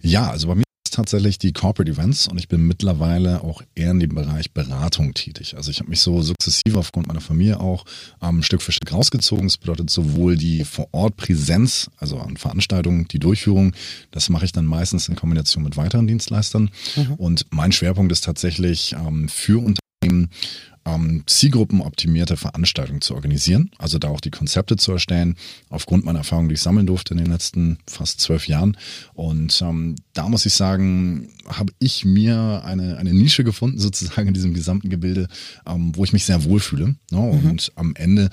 Ja, 0.00 0.30
also 0.30 0.48
bei 0.48 0.54
mir 0.54 0.64
ist 0.86 0.94
tatsächlich 0.94 1.36
die 1.36 1.52
Corporate 1.52 1.92
Events 1.92 2.26
und 2.26 2.38
ich 2.38 2.48
bin 2.48 2.66
mittlerweile 2.66 3.44
auch 3.44 3.60
eher 3.74 3.90
in 3.90 4.00
dem 4.00 4.14
Bereich 4.14 4.52
Beratung 4.52 5.12
tätig. 5.12 5.58
Also 5.58 5.70
ich 5.70 5.80
habe 5.80 5.90
mich 5.90 6.00
so 6.00 6.22
sukzessive 6.22 6.78
aufgrund 6.78 7.06
meiner 7.06 7.20
Familie 7.20 7.60
auch 7.60 7.84
ähm, 8.22 8.42
Stück 8.42 8.62
für 8.62 8.72
Stück 8.72 8.94
rausgezogen. 8.94 9.44
Das 9.44 9.58
bedeutet 9.58 9.90
sowohl 9.90 10.38
die 10.38 10.64
Vor-Ort-Präsenz, 10.64 11.90
also 11.98 12.20
an 12.20 12.38
Veranstaltungen, 12.38 13.08
die 13.08 13.18
Durchführung, 13.18 13.74
das 14.10 14.30
mache 14.30 14.46
ich 14.46 14.52
dann 14.52 14.64
meistens 14.64 15.06
in 15.10 15.16
Kombination 15.16 15.64
mit 15.64 15.76
weiteren 15.76 16.06
Dienstleistern. 16.06 16.70
Mhm. 16.96 17.14
Und 17.16 17.44
mein 17.50 17.72
Schwerpunkt 17.72 18.10
ist 18.10 18.24
tatsächlich 18.24 18.94
ähm, 18.94 19.28
für 19.28 19.58
Unternehmen 19.58 19.83
ähm, 20.86 21.22
zielgruppenoptimierte 21.26 22.36
Veranstaltungen 22.36 23.00
zu 23.00 23.14
organisieren, 23.14 23.70
also 23.78 23.98
da 23.98 24.08
auch 24.08 24.20
die 24.20 24.30
Konzepte 24.30 24.76
zu 24.76 24.92
erstellen, 24.92 25.36
aufgrund 25.70 26.04
meiner 26.04 26.20
Erfahrung, 26.20 26.48
die 26.48 26.54
ich 26.54 26.60
sammeln 26.60 26.86
durfte 26.86 27.14
in 27.14 27.18
den 27.18 27.30
letzten 27.30 27.78
fast 27.86 28.20
zwölf 28.20 28.48
Jahren. 28.48 28.76
Und 29.14 29.60
ähm, 29.62 29.96
da 30.12 30.28
muss 30.28 30.46
ich 30.46 30.54
sagen, 30.54 31.28
habe 31.48 31.72
ich 31.78 32.04
mir 32.04 32.62
eine, 32.64 32.98
eine 32.98 33.14
Nische 33.14 33.44
gefunden, 33.44 33.78
sozusagen 33.80 34.28
in 34.28 34.34
diesem 34.34 34.54
gesamten 34.54 34.90
Gebilde, 34.90 35.28
ähm, 35.66 35.92
wo 35.96 36.04
ich 36.04 36.12
mich 36.12 36.24
sehr 36.24 36.44
wohlfühle. 36.44 36.96
Ne? 37.10 37.18
Und 37.18 37.44
mhm. 37.44 37.72
am 37.76 37.96
Ende 37.96 38.30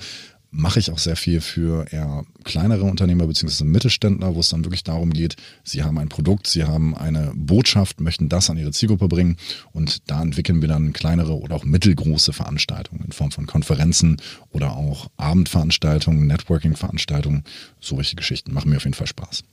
mache 0.52 0.78
ich 0.78 0.90
auch 0.90 0.98
sehr 0.98 1.16
viel 1.16 1.40
für 1.40 1.86
eher 1.90 2.24
kleinere 2.44 2.84
Unternehmer 2.84 3.26
bzw. 3.26 3.64
Mittelständler, 3.64 4.34
wo 4.34 4.40
es 4.40 4.50
dann 4.50 4.64
wirklich 4.64 4.84
darum 4.84 5.10
geht, 5.10 5.36
sie 5.64 5.82
haben 5.82 5.98
ein 5.98 6.10
Produkt, 6.10 6.46
sie 6.46 6.64
haben 6.64 6.94
eine 6.94 7.32
Botschaft, 7.34 8.00
möchten 8.00 8.28
das 8.28 8.50
an 8.50 8.58
ihre 8.58 8.70
Zielgruppe 8.70 9.08
bringen 9.08 9.38
und 9.72 10.10
da 10.10 10.22
entwickeln 10.22 10.60
wir 10.60 10.68
dann 10.68 10.92
kleinere 10.92 11.38
oder 11.38 11.56
auch 11.56 11.64
mittelgroße 11.64 12.34
Veranstaltungen 12.34 13.02
in 13.06 13.12
Form 13.12 13.32
von 13.32 13.46
Konferenzen 13.46 14.18
oder 14.50 14.76
auch 14.76 15.08
Abendveranstaltungen, 15.16 16.26
Networking-Veranstaltungen. 16.26 17.44
Solche 17.80 18.14
Geschichten 18.14 18.52
machen 18.52 18.70
mir 18.70 18.76
auf 18.76 18.84
jeden 18.84 18.94
Fall 18.94 19.06
Spaß. 19.06 19.44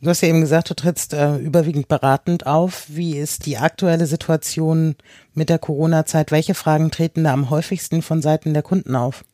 Du 0.00 0.10
hast 0.10 0.20
ja 0.20 0.28
eben 0.28 0.40
gesagt, 0.40 0.68
du 0.70 0.74
trittst 0.74 1.12
äh, 1.12 1.36
überwiegend 1.38 1.88
beratend 1.88 2.46
auf. 2.46 2.86
Wie 2.88 3.16
ist 3.16 3.46
die 3.46 3.58
aktuelle 3.58 4.06
Situation 4.06 4.96
mit 5.34 5.48
der 5.48 5.58
Corona-Zeit? 5.58 6.30
Welche 6.32 6.54
Fragen 6.54 6.90
treten 6.90 7.24
da 7.24 7.32
am 7.32 7.50
häufigsten 7.50 8.02
von 8.02 8.20
Seiten 8.20 8.52
der 8.52 8.62
Kunden 8.62 8.94
auf? 8.94 9.24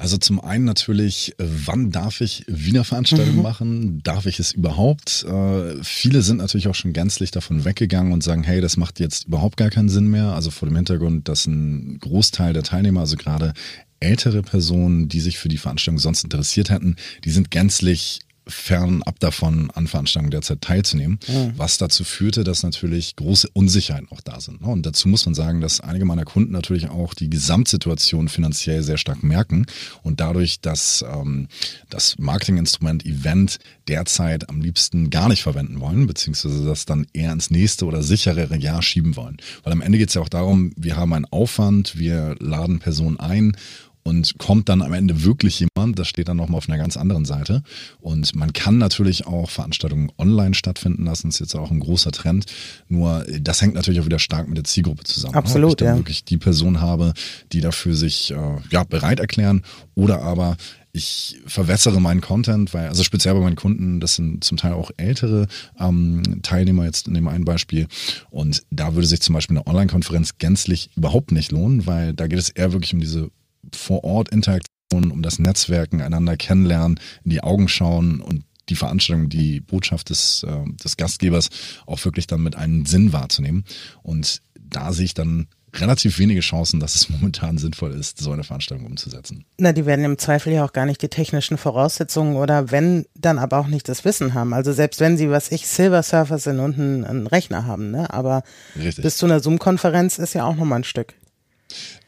Also 0.00 0.16
zum 0.16 0.40
einen 0.40 0.64
natürlich, 0.64 1.32
äh, 1.40 1.44
wann 1.66 1.90
darf 1.90 2.20
ich 2.20 2.44
Wiener 2.46 2.84
Veranstaltungen 2.84 3.38
mhm. 3.38 3.42
machen? 3.42 4.02
Darf 4.04 4.26
ich 4.26 4.38
es 4.38 4.52
überhaupt? 4.52 5.24
Äh, 5.24 5.82
viele 5.82 6.22
sind 6.22 6.36
natürlich 6.36 6.68
auch 6.68 6.76
schon 6.76 6.92
gänzlich 6.92 7.32
davon 7.32 7.64
weggegangen 7.64 8.12
und 8.12 8.22
sagen, 8.22 8.44
hey, 8.44 8.60
das 8.60 8.76
macht 8.76 9.00
jetzt 9.00 9.26
überhaupt 9.26 9.56
gar 9.56 9.70
keinen 9.70 9.88
Sinn 9.88 10.06
mehr. 10.06 10.34
Also 10.34 10.52
vor 10.52 10.68
dem 10.68 10.76
Hintergrund, 10.76 11.28
dass 11.28 11.48
ein 11.48 11.98
Großteil 11.98 12.52
der 12.52 12.62
Teilnehmer, 12.62 13.00
also 13.00 13.16
gerade 13.16 13.54
ältere 13.98 14.42
Personen, 14.42 15.08
die 15.08 15.18
sich 15.18 15.36
für 15.36 15.48
die 15.48 15.58
Veranstaltung 15.58 15.98
sonst 15.98 16.22
interessiert 16.22 16.70
hätten, 16.70 16.94
die 17.24 17.30
sind 17.30 17.50
gänzlich 17.50 18.20
fernab 18.48 19.18
davon, 19.20 19.70
an 19.70 19.86
Veranstaltungen 19.86 20.30
derzeit 20.30 20.60
teilzunehmen, 20.60 21.18
mhm. 21.28 21.52
was 21.56 21.78
dazu 21.78 22.04
führte, 22.04 22.44
dass 22.44 22.62
natürlich 22.62 23.16
große 23.16 23.48
Unsicherheiten 23.52 24.08
auch 24.10 24.20
da 24.20 24.40
sind. 24.40 24.62
Ne? 24.62 24.68
Und 24.68 24.86
dazu 24.86 25.08
muss 25.08 25.26
man 25.26 25.34
sagen, 25.34 25.60
dass 25.60 25.80
einige 25.80 26.04
meiner 26.04 26.24
Kunden 26.24 26.52
natürlich 26.52 26.88
auch 26.88 27.14
die 27.14 27.30
Gesamtsituation 27.30 28.28
finanziell 28.28 28.82
sehr 28.82 28.98
stark 28.98 29.22
merken 29.22 29.66
und 30.02 30.20
dadurch 30.20 30.60
dass 30.60 31.04
ähm, 31.08 31.48
das 31.88 32.18
Marketinginstrument 32.18 33.04
Event 33.04 33.58
derzeit 33.86 34.48
am 34.48 34.60
liebsten 34.60 35.10
gar 35.10 35.28
nicht 35.28 35.42
verwenden 35.42 35.80
wollen, 35.80 36.06
beziehungsweise 36.06 36.64
das 36.64 36.86
dann 36.86 37.06
eher 37.12 37.32
ins 37.32 37.50
nächste 37.50 37.86
oder 37.86 38.02
sicherere 38.02 38.56
Jahr 38.56 38.82
schieben 38.82 39.16
wollen. 39.16 39.38
Weil 39.62 39.72
am 39.72 39.80
Ende 39.80 39.98
geht 39.98 40.08
es 40.08 40.14
ja 40.14 40.22
auch 40.22 40.28
darum, 40.28 40.72
wir 40.76 40.96
haben 40.96 41.12
einen 41.12 41.24
Aufwand, 41.26 41.98
wir 41.98 42.36
laden 42.38 42.78
Personen 42.78 43.18
ein 43.18 43.56
und 44.02 44.38
kommt 44.38 44.68
dann 44.68 44.82
am 44.82 44.92
Ende 44.92 45.24
wirklich 45.24 45.60
jemand, 45.60 45.98
das 45.98 46.08
steht 46.08 46.28
dann 46.28 46.36
nochmal 46.36 46.58
auf 46.58 46.68
einer 46.68 46.78
ganz 46.78 46.96
anderen 46.96 47.24
Seite. 47.24 47.62
Und 48.00 48.34
man 48.34 48.52
kann 48.52 48.78
natürlich 48.78 49.26
auch 49.26 49.50
Veranstaltungen 49.50 50.10
online 50.18 50.54
stattfinden 50.54 51.04
lassen, 51.04 51.28
das 51.28 51.36
ist 51.36 51.40
jetzt 51.40 51.54
auch 51.56 51.70
ein 51.70 51.80
großer 51.80 52.12
Trend. 52.12 52.46
Nur 52.88 53.24
das 53.40 53.60
hängt 53.60 53.74
natürlich 53.74 54.00
auch 54.00 54.06
wieder 54.06 54.18
stark 54.18 54.48
mit 54.48 54.56
der 54.56 54.64
Zielgruppe 54.64 55.04
zusammen. 55.04 55.32
Ne? 55.32 55.38
Absolut, 55.38 55.72
Ob 55.72 55.72
ich 55.72 55.76
dann 55.76 55.88
ja. 55.88 55.96
wirklich 55.96 56.24
die 56.24 56.38
Person 56.38 56.80
habe, 56.80 57.12
die 57.52 57.60
dafür 57.60 57.94
sich 57.94 58.30
äh, 58.30 58.36
ja, 58.70 58.84
bereit 58.84 59.20
erklären 59.20 59.62
oder 59.94 60.22
aber 60.22 60.56
ich 60.92 61.38
verwässere 61.46 62.00
meinen 62.00 62.20
Content, 62.20 62.74
weil, 62.74 62.88
also 62.88 63.04
speziell 63.04 63.34
bei 63.34 63.40
meinen 63.40 63.56
Kunden, 63.56 64.00
das 64.00 64.16
sind 64.16 64.42
zum 64.42 64.56
Teil 64.56 64.72
auch 64.72 64.90
ältere 64.96 65.46
ähm, 65.78 66.40
Teilnehmer 66.42 66.84
jetzt 66.86 67.06
in 67.08 67.14
dem 67.14 67.28
einen 67.28 67.44
Beispiel. 67.44 67.86
Und 68.30 68.64
da 68.70 68.94
würde 68.94 69.06
sich 69.06 69.20
zum 69.20 69.34
Beispiel 69.34 69.56
eine 69.56 69.66
Online-Konferenz 69.66 70.38
gänzlich 70.38 70.90
überhaupt 70.96 71.30
nicht 71.30 71.52
lohnen, 71.52 71.86
weil 71.86 72.14
da 72.14 72.26
geht 72.26 72.38
es 72.38 72.48
eher 72.48 72.72
wirklich 72.72 72.94
um 72.94 73.00
diese 73.00 73.30
Vor-Ort-Interaktion, 73.74 75.10
um 75.10 75.22
das 75.22 75.38
Netzwerken, 75.38 76.00
einander 76.00 76.36
kennenlernen, 76.36 77.00
in 77.24 77.30
die 77.30 77.42
Augen 77.42 77.68
schauen 77.68 78.20
und 78.20 78.44
die 78.68 78.76
Veranstaltung, 78.76 79.28
die 79.28 79.60
Botschaft 79.60 80.10
des, 80.10 80.42
äh, 80.42 80.64
des 80.84 80.96
Gastgebers 80.96 81.48
auch 81.86 82.04
wirklich 82.04 82.26
dann 82.26 82.42
mit 82.42 82.56
einem 82.56 82.86
Sinn 82.86 83.12
wahrzunehmen. 83.12 83.64
Und 84.02 84.42
da 84.60 84.92
sehe 84.92 85.06
ich 85.06 85.14
dann 85.14 85.48
relativ 85.74 86.18
wenige 86.18 86.40
Chancen, 86.40 86.80
dass 86.80 86.94
es 86.94 87.08
momentan 87.10 87.58
sinnvoll 87.58 87.92
ist, 87.92 88.18
so 88.18 88.32
eine 88.32 88.44
Veranstaltung 88.44 88.86
umzusetzen. 88.86 89.44
Na, 89.58 89.72
die 89.72 89.86
werden 89.86 90.04
im 90.04 90.18
Zweifel 90.18 90.52
ja 90.52 90.64
auch 90.64 90.72
gar 90.72 90.86
nicht 90.86 91.02
die 91.02 91.08
technischen 91.08 91.58
Voraussetzungen 91.58 92.36
oder 92.36 92.70
wenn, 92.70 93.06
dann 93.14 93.38
aber 93.38 93.58
auch 93.58 93.66
nicht 93.68 93.88
das 93.88 94.04
Wissen 94.04 94.34
haben. 94.34 94.52
Also 94.52 94.72
selbst 94.72 95.00
wenn 95.00 95.16
sie, 95.16 95.30
was 95.30 95.50
ich, 95.50 95.66
Silver 95.66 96.02
Surfer 96.02 96.38
sind 96.38 96.60
und 96.60 96.78
einen, 96.78 97.04
einen 97.04 97.26
Rechner 97.26 97.66
haben, 97.66 97.90
ne? 97.90 98.12
Aber 98.12 98.42
Richtig. 98.76 99.02
bis 99.02 99.16
zu 99.16 99.26
einer 99.26 99.40
Zoom-Konferenz 99.40 100.18
ist 100.18 100.34
ja 100.34 100.44
auch 100.44 100.56
nochmal 100.56 100.80
ein 100.80 100.84
Stück. 100.84 101.14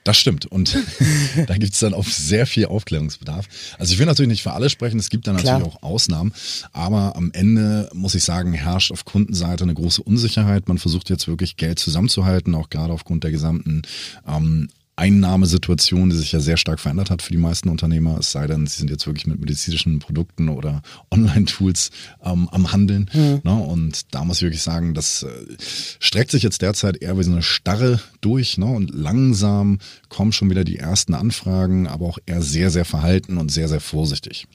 Das 0.04 0.16
stimmt. 0.16 0.46
Und 0.46 0.76
da 1.46 1.56
gibt 1.56 1.74
es 1.74 1.80
dann 1.80 1.94
auch 1.94 2.06
sehr 2.06 2.46
viel 2.46 2.66
Aufklärungsbedarf. 2.66 3.46
Also 3.78 3.92
ich 3.92 3.98
will 3.98 4.06
natürlich 4.06 4.30
nicht 4.30 4.42
für 4.42 4.52
alle 4.52 4.70
sprechen, 4.70 4.98
es 4.98 5.10
gibt 5.10 5.26
da 5.26 5.32
natürlich 5.32 5.62
auch 5.62 5.82
Ausnahmen. 5.82 6.32
Aber 6.72 7.16
am 7.16 7.30
Ende 7.32 7.90
muss 7.92 8.14
ich 8.14 8.24
sagen, 8.24 8.52
herrscht 8.52 8.92
auf 8.92 9.04
Kundenseite 9.04 9.64
eine 9.64 9.74
große 9.74 10.02
Unsicherheit. 10.02 10.68
Man 10.68 10.78
versucht 10.78 11.10
jetzt 11.10 11.28
wirklich 11.28 11.56
Geld 11.56 11.78
zusammenzuhalten, 11.78 12.54
auch 12.54 12.70
gerade 12.70 12.92
aufgrund 12.92 13.24
der 13.24 13.30
gesamten 13.30 13.82
ähm, 14.26 14.68
Einnahmesituation, 15.00 16.10
die 16.10 16.16
sich 16.16 16.32
ja 16.32 16.40
sehr 16.40 16.58
stark 16.58 16.78
verändert 16.78 17.10
hat 17.10 17.22
für 17.22 17.32
die 17.32 17.38
meisten 17.38 17.70
Unternehmer, 17.70 18.18
es 18.18 18.32
sei 18.32 18.46
denn, 18.46 18.66
sie 18.66 18.76
sind 18.76 18.90
jetzt 18.90 19.06
wirklich 19.06 19.26
mit 19.26 19.40
medizinischen 19.40 19.98
Produkten 19.98 20.50
oder 20.50 20.82
Online-Tools 21.10 21.90
ähm, 22.22 22.48
am 22.50 22.70
Handeln. 22.70 23.10
Mhm. 23.14 23.40
Ne? 23.42 23.54
Und 23.54 24.14
da 24.14 24.24
muss 24.24 24.36
ich 24.36 24.42
wirklich 24.42 24.62
sagen, 24.62 24.92
das 24.92 25.22
äh, 25.22 25.56
streckt 25.98 26.30
sich 26.30 26.42
jetzt 26.42 26.60
derzeit 26.60 27.00
eher 27.00 27.18
wie 27.18 27.22
so 27.22 27.32
eine 27.32 27.42
Starre 27.42 27.98
durch 28.20 28.58
ne? 28.58 28.66
und 28.66 28.90
langsam 28.94 29.78
kommen 30.10 30.32
schon 30.32 30.50
wieder 30.50 30.64
die 30.64 30.76
ersten 30.76 31.14
Anfragen, 31.14 31.86
aber 31.86 32.04
auch 32.04 32.18
eher 32.26 32.42
sehr, 32.42 32.70
sehr 32.70 32.84
verhalten 32.84 33.38
und 33.38 33.50
sehr, 33.50 33.68
sehr 33.68 33.80
vorsichtig. 33.80 34.46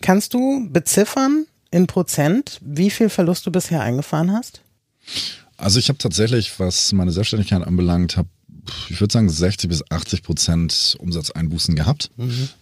Kannst 0.00 0.34
du 0.34 0.68
beziffern 0.70 1.46
in 1.72 1.88
Prozent, 1.88 2.60
wie 2.64 2.90
viel 2.90 3.08
Verlust 3.08 3.44
du 3.44 3.50
bisher 3.50 3.82
eingefahren 3.82 4.32
hast? 4.32 4.62
Also 5.56 5.78
ich 5.78 5.88
habe 5.88 5.98
tatsächlich, 5.98 6.58
was 6.58 6.92
meine 6.92 7.10
Selbstständigkeit 7.10 7.62
anbelangt, 7.66 8.16
habe 8.16 8.28
ich 8.88 9.00
würde 9.00 9.12
sagen 9.12 9.28
60 9.28 9.68
bis 9.68 9.82
80 9.90 10.22
Prozent 10.22 10.96
Umsatzeinbußen 10.98 11.74
gehabt. 11.74 12.10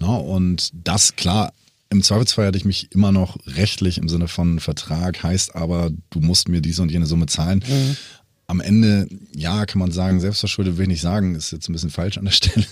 Ja, 0.00 0.08
und 0.08 0.70
das 0.72 1.16
klar. 1.16 1.52
Im 1.90 2.02
Zweifelsfall 2.02 2.48
hätte 2.48 2.58
ich 2.58 2.66
mich 2.66 2.92
immer 2.92 3.12
noch 3.12 3.38
rechtlich 3.46 3.96
im 3.96 4.10
Sinne 4.10 4.28
von 4.28 4.60
Vertrag, 4.60 5.22
heißt 5.22 5.54
aber, 5.56 5.90
du 6.10 6.20
musst 6.20 6.48
mir 6.48 6.60
diese 6.60 6.82
und 6.82 6.90
jene 6.90 7.06
Summe 7.06 7.24
zahlen. 7.26 7.64
Am 8.50 8.60
Ende, 8.60 9.06
ja, 9.36 9.66
kann 9.66 9.78
man 9.78 9.92
sagen, 9.92 10.20
selbstverschuldet 10.20 10.78
will 10.78 10.84
ich 10.84 10.88
nicht 10.88 11.00
sagen, 11.02 11.34
ist 11.34 11.50
jetzt 11.50 11.68
ein 11.68 11.74
bisschen 11.74 11.90
falsch 11.90 12.16
an 12.16 12.24
der 12.24 12.32
Stelle. 12.32 12.64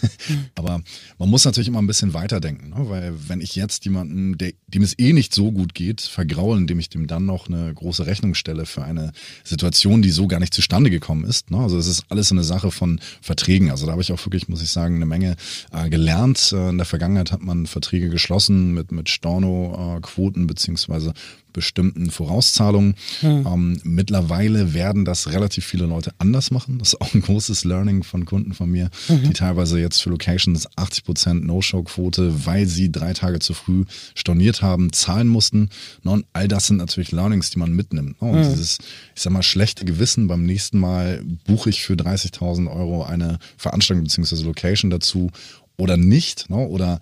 Aber 0.55 0.81
man 1.19 1.29
muss 1.29 1.45
natürlich 1.45 1.69
immer 1.69 1.83
ein 1.83 1.87
bisschen 1.87 2.15
weiterdenken, 2.15 2.71
ne? 2.71 2.89
weil 2.89 3.13
wenn 3.29 3.43
ich 3.43 3.55
jetzt 3.57 3.85
jemanden, 3.85 4.39
der, 4.39 4.53
dem 4.69 4.83
es 4.83 4.99
eh 4.99 5.13
nicht 5.13 5.35
so 5.35 5.53
gut 5.53 5.75
geht, 5.75 6.01
vergraule, 6.01 6.59
indem 6.59 6.79
ich 6.79 6.89
dem 6.89 7.07
dann 7.07 7.27
noch 7.27 7.49
eine 7.49 7.75
große 7.75 8.07
Rechnung 8.07 8.33
stelle 8.33 8.65
für 8.65 8.85
eine 8.85 9.13
Situation, 9.45 10.01
die 10.01 10.09
so 10.09 10.27
gar 10.27 10.41
nicht 10.41 10.55
zustande 10.55 10.89
gekommen 10.89 11.25
ist. 11.25 11.51
Ne? 11.51 11.59
Also 11.59 11.77
es 11.77 11.87
ist 11.87 12.05
alles 12.09 12.33
eine 12.33 12.43
Sache 12.43 12.71
von 12.71 12.99
Verträgen. 13.21 13.71
Also 13.71 13.85
da 13.85 13.93
habe 13.93 14.01
ich 14.01 14.13
auch 14.13 14.25
wirklich, 14.25 14.49
muss 14.49 14.63
ich 14.63 14.71
sagen, 14.71 14.97
eine 14.97 15.07
Menge 15.07 15.37
äh, 15.73 15.91
gelernt. 15.91 16.53
Äh, 16.53 16.71
in 16.71 16.79
der 16.79 16.87
Vergangenheit 16.87 17.33
hat 17.33 17.43
man 17.43 17.67
Verträge 17.67 18.09
geschlossen 18.09 18.73
mit, 18.73 18.93
mit 18.93 19.11
Storno-Quoten 19.11 20.47
beziehungsweise 20.47 21.13
bestimmten 21.57 22.11
Vorauszahlungen. 22.11 22.95
Ähm, 23.23 23.81
mittlerweile 23.83 24.75
werden 24.75 25.05
das 25.05 25.33
relativ 25.33 25.65
viele 25.65 25.87
Leute 25.87 26.13
anders 26.19 26.51
machen. 26.51 26.79
Das 26.79 26.89
ist 26.93 27.01
auch 27.01 27.13
ein 27.15 27.23
großes 27.23 27.65
Learning 27.65 28.05
von 28.05 28.25
Kunden 28.27 28.53
von 28.55 28.71
mir, 28.71 28.91
die 29.09 29.33
teilweise 29.33 29.81
jetzt 29.81 30.01
für 30.03 30.11
Locations 30.11 30.69
80% 30.77 31.45
No-Show-Quote, 31.45 32.47
weil 32.47 32.67
sie 32.67 32.93
drei 32.93 33.15
Tage 33.15 33.39
zu 33.41 33.55
früh 33.55 33.85
storniert 34.15 34.63
haben, 34.63 34.93
zahlen 34.93 35.27
mussten. 35.29 35.71
Ne, 36.05 36.13
Und 36.13 36.27
all 36.35 36.47
das 36.47 36.67
sind 36.69 36.77
natürlich 36.77 37.11
Learnings, 37.11 37.51
die 37.51 37.59
man 37.59 37.73
mitnimmt. 37.73 38.21
ne? 38.23 38.29
Und 38.31 38.39
dieses, 38.53 38.79
ich 39.15 39.23
sag 39.23 39.33
mal, 39.33 39.43
schlechte 39.43 39.85
Gewissen, 39.85 40.29
beim 40.29 40.45
nächsten 40.45 40.79
Mal 40.79 41.25
buche 41.47 41.71
ich 41.71 41.83
für 41.83 41.95
30.000 41.95 42.71
Euro 42.71 43.03
eine 43.03 43.39
Veranstaltung 43.57 44.05
beziehungsweise 44.05 44.45
Location 44.45 44.91
dazu 44.91 45.31
oder 45.79 45.97
nicht, 45.97 46.49
ne? 46.51 46.57
oder 46.57 47.01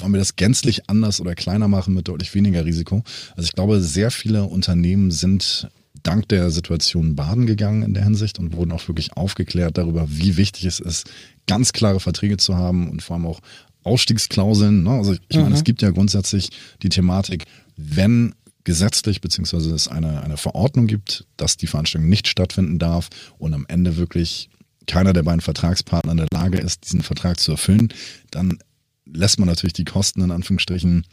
wollen 0.00 0.12
wir 0.12 0.18
das 0.18 0.36
gänzlich 0.36 0.88
anders 0.88 1.20
oder 1.20 1.34
kleiner 1.34 1.68
machen 1.68 1.94
mit 1.94 2.08
deutlich 2.08 2.34
weniger 2.34 2.64
Risiko. 2.64 3.02
Also 3.36 3.46
ich 3.46 3.52
glaube, 3.52 3.80
sehr 3.80 4.10
viele 4.10 4.44
Unternehmen 4.44 5.10
sind 5.10 5.68
dank 6.02 6.28
der 6.28 6.50
Situation 6.50 7.16
baden 7.16 7.46
gegangen 7.46 7.82
in 7.82 7.94
der 7.94 8.04
Hinsicht 8.04 8.38
und 8.38 8.54
wurden 8.54 8.72
auch 8.72 8.86
wirklich 8.88 9.14
aufgeklärt 9.14 9.78
darüber, 9.78 10.06
wie 10.08 10.36
wichtig 10.36 10.66
es 10.66 10.78
ist, 10.80 11.10
ganz 11.46 11.72
klare 11.72 12.00
Verträge 12.00 12.36
zu 12.36 12.56
haben 12.56 12.90
und 12.90 13.02
vor 13.02 13.16
allem 13.16 13.26
auch 13.26 13.40
Ausstiegsklauseln. 13.82 14.82
Ne? 14.82 14.90
Also 14.90 15.14
ich 15.28 15.36
meine, 15.36 15.54
es 15.54 15.64
gibt 15.64 15.82
ja 15.82 15.90
grundsätzlich 15.90 16.50
die 16.82 16.88
Thematik, 16.88 17.44
wenn 17.76 18.34
gesetzlich 18.64 19.20
beziehungsweise 19.20 19.74
es 19.74 19.88
eine, 19.88 20.22
eine 20.22 20.36
Verordnung 20.36 20.86
gibt, 20.86 21.26
dass 21.36 21.56
die 21.56 21.66
Veranstaltung 21.66 22.08
nicht 22.08 22.28
stattfinden 22.28 22.78
darf 22.78 23.10
und 23.38 23.52
am 23.52 23.66
Ende 23.68 23.96
wirklich 23.96 24.48
keiner 24.86 25.12
der 25.12 25.22
beiden 25.22 25.40
Vertragspartner 25.40 26.12
in 26.12 26.18
der 26.18 26.28
Lage 26.32 26.58
ist, 26.58 26.84
diesen 26.84 27.02
Vertrag 27.02 27.38
zu 27.38 27.52
erfüllen, 27.52 27.92
dann 28.30 28.58
lässt 29.06 29.38
man 29.38 29.48
natürlich 29.48 29.72
die 29.74 29.84
Kosten 29.84 30.22
in 30.22 30.30
Anführungsstrichen 30.30 31.04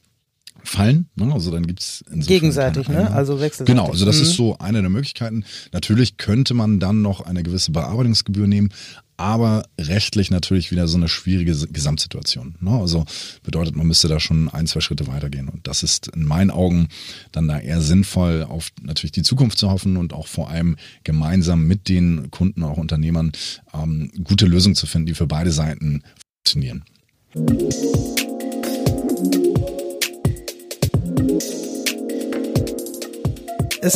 fallen. 0.63 1.09
Ne? 1.15 1.33
Also 1.33 1.49
dann 1.49 1.65
gibt's 1.65 2.03
insofern 2.11 2.27
Gegenseitig, 2.39 2.87
ne? 2.87 3.09
Also 3.11 3.39
wechselseitig. 3.39 3.73
Genau, 3.75 3.89
also 3.89 4.05
das 4.05 4.17
Mhm. 4.17 4.21
ist 4.23 4.33
so 4.33 4.57
eine 4.59 4.81
der 4.81 4.89
Möglichkeiten. 4.91 5.43
Natürlich 5.71 6.17
könnte 6.17 6.53
man 6.53 6.79
dann 6.79 7.01
noch 7.01 7.21
eine 7.21 7.41
gewisse 7.41 7.71
Bearbeitungsgebühr 7.71 8.45
nehmen, 8.45 8.69
aber 9.17 9.63
rechtlich 9.79 10.29
natürlich 10.29 10.69
wieder 10.69 10.87
so 10.87 10.97
eine 10.97 11.07
schwierige 11.07 11.51
Gesamtsituation. 11.67 12.55
Ne? 12.59 12.71
Also 12.71 13.05
bedeutet, 13.43 13.75
man 13.75 13.87
müsste 13.87 14.07
da 14.07 14.19
schon 14.19 14.49
ein, 14.49 14.67
zwei 14.67 14.81
Schritte 14.81 15.07
weitergehen. 15.07 15.47
Und 15.49 15.67
das 15.67 15.81
ist 15.83 16.07
in 16.09 16.25
meinen 16.25 16.51
Augen 16.51 16.89
dann 17.31 17.47
da 17.47 17.59
eher 17.59 17.81
sinnvoll, 17.81 18.43
auf 18.43 18.69
natürlich 18.81 19.13
die 19.13 19.23
Zukunft 19.23 19.57
zu 19.57 19.69
hoffen 19.71 19.97
und 19.97 20.13
auch 20.13 20.27
vor 20.27 20.49
allem 20.49 20.75
gemeinsam 21.03 21.65
mit 21.65 21.89
den 21.89 22.29
Kunden, 22.29 22.63
auch 22.63 22.77
Unternehmern, 22.77 23.31
ähm, 23.73 24.11
gute 24.23 24.45
Lösungen 24.45 24.75
zu 24.75 24.85
finden, 24.85 25.07
die 25.07 25.15
für 25.15 25.27
beide 25.27 25.51
Seiten 25.51 26.03
funktionieren. 26.43 26.83
Es 27.33 27.39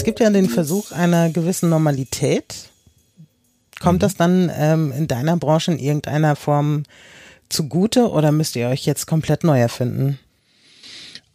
gibt 0.05 0.21
ja 0.21 0.29
den 0.29 0.47
Versuch 0.47 0.93
einer 0.93 1.29
gewissen 1.31 1.69
Normalität. 1.69 2.69
Kommt 3.81 4.03
das 4.03 4.15
dann 4.15 4.49
ähm, 4.55 4.93
in 4.93 5.07
deiner 5.07 5.35
Branche 5.35 5.73
in 5.73 5.79
irgendeiner 5.79 6.37
Form 6.37 6.83
zugute 7.49 8.09
oder 8.09 8.31
müsst 8.31 8.55
ihr 8.55 8.69
euch 8.69 8.85
jetzt 8.85 9.05
komplett 9.05 9.43
neu 9.43 9.59
erfinden? 9.59 10.17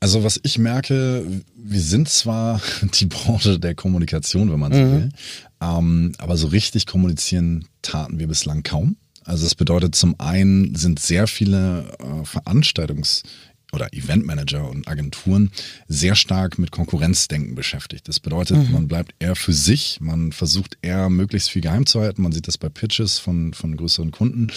Also 0.01 0.25
was 0.25 0.41
ich 0.43 0.59
merke, 0.59 1.23
wir 1.55 1.83
sind 1.83 2.09
zwar 2.09 2.63
die 2.99 3.07
Branche 3.07 3.59
der 3.59 3.75
Kommunikation, 3.75 4.51
wenn 4.51 4.59
man 4.59 4.73
so 4.73 4.79
will, 4.79 5.11
ähm, 5.61 6.13
aber 6.17 6.39
so 6.39 6.47
richtig 6.47 6.87
kommunizieren 6.87 7.67
taten 7.83 8.19
wir 8.19 8.27
bislang 8.27 8.63
kaum. 8.63 8.97
Also 9.31 9.45
das 9.45 9.55
bedeutet, 9.55 9.95
zum 9.95 10.19
einen 10.19 10.75
sind 10.75 10.99
sehr 10.99 11.29
viele 11.29 11.85
äh, 12.01 12.27
Veranstaltungs- 12.27 13.23
oder 13.73 13.95
Eventmanager 13.95 14.69
und 14.69 14.89
Agenturen 14.89 15.53
sehr 15.87 16.17
stark 16.17 16.59
mit 16.59 16.73
Konkurrenzdenken 16.73 17.55
beschäftigt. 17.55 18.09
Das 18.09 18.19
bedeutet, 18.19 18.69
man 18.73 18.89
bleibt 18.89 19.15
eher 19.21 19.37
für 19.37 19.53
sich, 19.53 20.01
man 20.01 20.33
versucht 20.33 20.79
eher 20.83 21.09
möglichst 21.09 21.49
viel 21.51 21.63
geheim 21.63 21.87
zu 21.87 22.01
halten. 22.01 22.23
Man 22.23 22.33
sieht 22.33 22.49
das 22.49 22.59
bei 22.59 22.69
Pitches 22.69 23.21
von, 23.21 23.55
von 23.55 23.77
größeren 23.77 24.11
Kunden. 24.11 24.49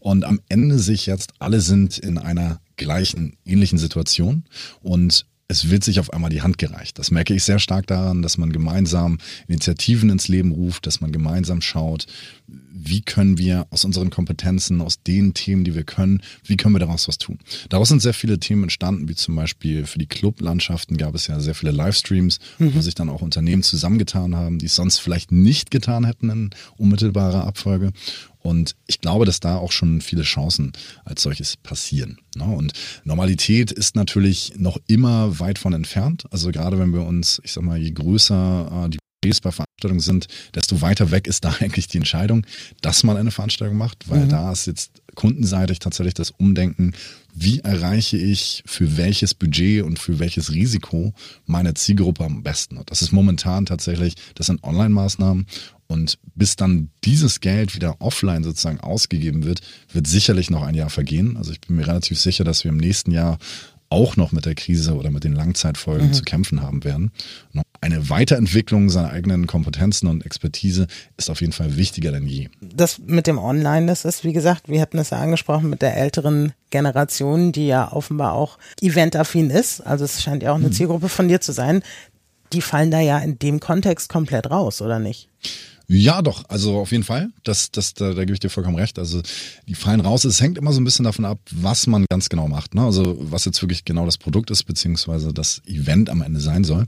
Und 0.00 0.24
am 0.24 0.40
Ende 0.48 0.80
sich 0.80 1.06
jetzt, 1.06 1.34
alle 1.38 1.60
sind 1.60 1.96
in 1.96 2.18
einer 2.18 2.60
gleichen, 2.74 3.36
ähnlichen 3.44 3.78
Situation 3.78 4.42
und 4.82 5.24
es 5.48 5.70
wird 5.70 5.84
sich 5.84 6.00
auf 6.00 6.12
einmal 6.12 6.30
die 6.30 6.42
Hand 6.42 6.58
gereicht. 6.58 6.98
Das 6.98 7.10
merke 7.10 7.34
ich 7.34 7.44
sehr 7.44 7.58
stark 7.58 7.86
daran, 7.86 8.22
dass 8.22 8.36
man 8.36 8.52
gemeinsam 8.52 9.18
Initiativen 9.46 10.10
ins 10.10 10.28
Leben 10.28 10.52
ruft, 10.52 10.86
dass 10.86 11.00
man 11.00 11.12
gemeinsam 11.12 11.60
schaut, 11.60 12.06
wie 12.48 13.00
können 13.00 13.38
wir 13.38 13.66
aus 13.70 13.84
unseren 13.84 14.10
Kompetenzen, 14.10 14.80
aus 14.80 15.02
den 15.02 15.34
Themen, 15.34 15.64
die 15.64 15.74
wir 15.74 15.84
können, 15.84 16.22
wie 16.44 16.56
können 16.56 16.74
wir 16.74 16.80
daraus 16.80 17.08
was 17.08 17.18
tun. 17.18 17.38
Daraus 17.68 17.88
sind 17.88 18.02
sehr 18.02 18.14
viele 18.14 18.38
Themen 18.38 18.64
entstanden, 18.64 19.08
wie 19.08 19.14
zum 19.14 19.34
Beispiel 19.34 19.86
für 19.86 19.98
die 19.98 20.06
Clublandschaften 20.06 20.96
gab 20.96 21.14
es 21.14 21.26
ja 21.26 21.40
sehr 21.40 21.54
viele 21.54 21.72
Livestreams, 21.72 22.38
wo 22.58 22.80
sich 22.80 22.94
dann 22.94 23.08
auch 23.08 23.22
Unternehmen 23.22 23.62
zusammengetan 23.62 24.36
haben, 24.36 24.58
die 24.58 24.66
es 24.66 24.74
sonst 24.74 24.98
vielleicht 24.98 25.32
nicht 25.32 25.70
getan 25.70 26.04
hätten 26.04 26.30
in 26.30 26.50
unmittelbarer 26.76 27.44
Abfolge. 27.44 27.92
Und 28.46 28.76
ich 28.86 29.00
glaube, 29.00 29.24
dass 29.24 29.40
da 29.40 29.56
auch 29.56 29.72
schon 29.72 30.00
viele 30.00 30.22
Chancen 30.22 30.72
als 31.04 31.22
solches 31.22 31.56
passieren. 31.56 32.18
Ne? 32.36 32.44
Und 32.44 32.72
Normalität 33.04 33.72
ist 33.72 33.96
natürlich 33.96 34.52
noch 34.56 34.78
immer 34.86 35.40
weit 35.40 35.58
von 35.58 35.72
entfernt. 35.72 36.24
Also 36.30 36.52
gerade 36.52 36.78
wenn 36.78 36.92
wir 36.92 37.04
uns, 37.04 37.40
ich 37.44 37.52
sag 37.52 37.64
mal, 37.64 37.76
je 37.76 37.90
größer 37.90 38.84
äh, 38.86 38.90
die 38.90 38.98
Budgets 39.20 39.40
bei 39.40 39.50
Veranstaltungen 39.50 40.00
sind, 40.00 40.28
desto 40.54 40.80
weiter 40.80 41.10
weg 41.10 41.26
ist 41.26 41.44
da 41.44 41.56
eigentlich 41.60 41.88
die 41.88 41.98
Entscheidung, 41.98 42.46
dass 42.82 43.02
man 43.02 43.16
eine 43.16 43.32
Veranstaltung 43.32 43.76
macht, 43.76 44.08
weil 44.08 44.26
mhm. 44.26 44.28
da 44.28 44.52
ist 44.52 44.66
jetzt 44.66 45.02
kundenseitig 45.16 45.80
tatsächlich 45.80 46.14
das 46.14 46.30
Umdenken, 46.30 46.92
wie 47.34 47.60
erreiche 47.60 48.16
ich 48.16 48.62
für 48.66 48.96
welches 48.96 49.34
Budget 49.34 49.82
und 49.82 49.98
für 49.98 50.18
welches 50.18 50.52
Risiko 50.52 51.14
meine 51.46 51.74
Zielgruppe 51.74 52.24
am 52.24 52.42
besten. 52.42 52.76
Und 52.76 52.90
das 52.90 53.02
ist 53.02 53.12
momentan 53.12 53.66
tatsächlich, 53.66 54.14
das 54.34 54.46
sind 54.46 54.62
Online-Maßnahmen 54.62 55.46
und 55.88 56.18
bis 56.34 56.56
dann 56.56 56.90
dieses 57.04 57.40
Geld 57.40 57.74
wieder 57.74 57.96
offline 58.00 58.44
sozusagen 58.44 58.80
ausgegeben 58.80 59.44
wird, 59.44 59.60
wird 59.92 60.06
sicherlich 60.06 60.50
noch 60.50 60.62
ein 60.62 60.74
Jahr 60.74 60.90
vergehen. 60.90 61.36
Also 61.36 61.52
ich 61.52 61.60
bin 61.60 61.76
mir 61.76 61.86
relativ 61.86 62.18
sicher, 62.18 62.44
dass 62.44 62.64
wir 62.64 62.70
im 62.70 62.76
nächsten 62.76 63.10
Jahr 63.10 63.38
auch 63.88 64.16
noch 64.16 64.32
mit 64.32 64.46
der 64.46 64.54
Krise 64.54 64.94
oder 64.94 65.10
mit 65.10 65.24
den 65.24 65.34
Langzeitfolgen 65.34 66.08
mhm. 66.08 66.12
zu 66.12 66.22
kämpfen 66.22 66.62
haben 66.62 66.84
werden. 66.84 67.12
Eine 67.80 68.10
Weiterentwicklung 68.10 68.90
seiner 68.90 69.10
eigenen 69.10 69.46
Kompetenzen 69.46 70.08
und 70.08 70.26
Expertise 70.26 70.86
ist 71.16 71.30
auf 71.30 71.40
jeden 71.40 71.52
Fall 71.52 71.76
wichtiger 71.76 72.10
denn 72.10 72.26
je. 72.26 72.48
Das 72.60 72.98
mit 72.98 73.26
dem 73.26 73.38
Online, 73.38 73.86
das 73.86 74.04
ist, 74.04 74.24
wie 74.24 74.32
gesagt, 74.32 74.68
wir 74.68 74.80
hatten 74.80 74.98
es 74.98 75.10
ja 75.10 75.18
angesprochen 75.18 75.70
mit 75.70 75.82
der 75.82 75.96
älteren 75.96 76.52
Generation, 76.70 77.52
die 77.52 77.68
ja 77.68 77.92
offenbar 77.92 78.32
auch 78.32 78.58
eventaffin 78.80 79.50
ist. 79.50 79.80
Also 79.80 80.04
es 80.04 80.22
scheint 80.22 80.42
ja 80.42 80.52
auch 80.52 80.56
eine 80.56 80.68
mhm. 80.68 80.72
Zielgruppe 80.72 81.08
von 81.08 81.28
dir 81.28 81.40
zu 81.40 81.52
sein. 81.52 81.82
Die 82.52 82.62
fallen 82.62 82.90
da 82.90 83.00
ja 83.00 83.18
in 83.18 83.38
dem 83.38 83.60
Kontext 83.60 84.08
komplett 84.08 84.50
raus, 84.50 84.80
oder 84.82 84.98
nicht? 84.98 85.28
Ja, 85.88 86.20
doch, 86.20 86.44
also 86.48 86.78
auf 86.78 86.90
jeden 86.90 87.04
Fall. 87.04 87.30
Das, 87.44 87.70
das, 87.70 87.94
da, 87.94 88.12
da 88.12 88.24
gebe 88.24 88.32
ich 88.32 88.40
dir 88.40 88.50
vollkommen 88.50 88.76
recht. 88.76 88.98
Also 88.98 89.22
die 89.68 89.76
fallen 89.76 90.00
raus. 90.00 90.24
Es 90.24 90.40
hängt 90.40 90.58
immer 90.58 90.72
so 90.72 90.80
ein 90.80 90.84
bisschen 90.84 91.04
davon 91.04 91.24
ab, 91.24 91.38
was 91.52 91.86
man 91.86 92.06
ganz 92.10 92.28
genau 92.28 92.48
macht. 92.48 92.74
Ne? 92.74 92.82
Also 92.82 93.16
was 93.20 93.44
jetzt 93.44 93.62
wirklich 93.62 93.84
genau 93.84 94.04
das 94.04 94.18
Produkt 94.18 94.50
ist, 94.50 94.64
beziehungsweise 94.64 95.32
das 95.32 95.62
Event 95.66 96.10
am 96.10 96.22
Ende 96.22 96.40
sein 96.40 96.64
soll. 96.64 96.86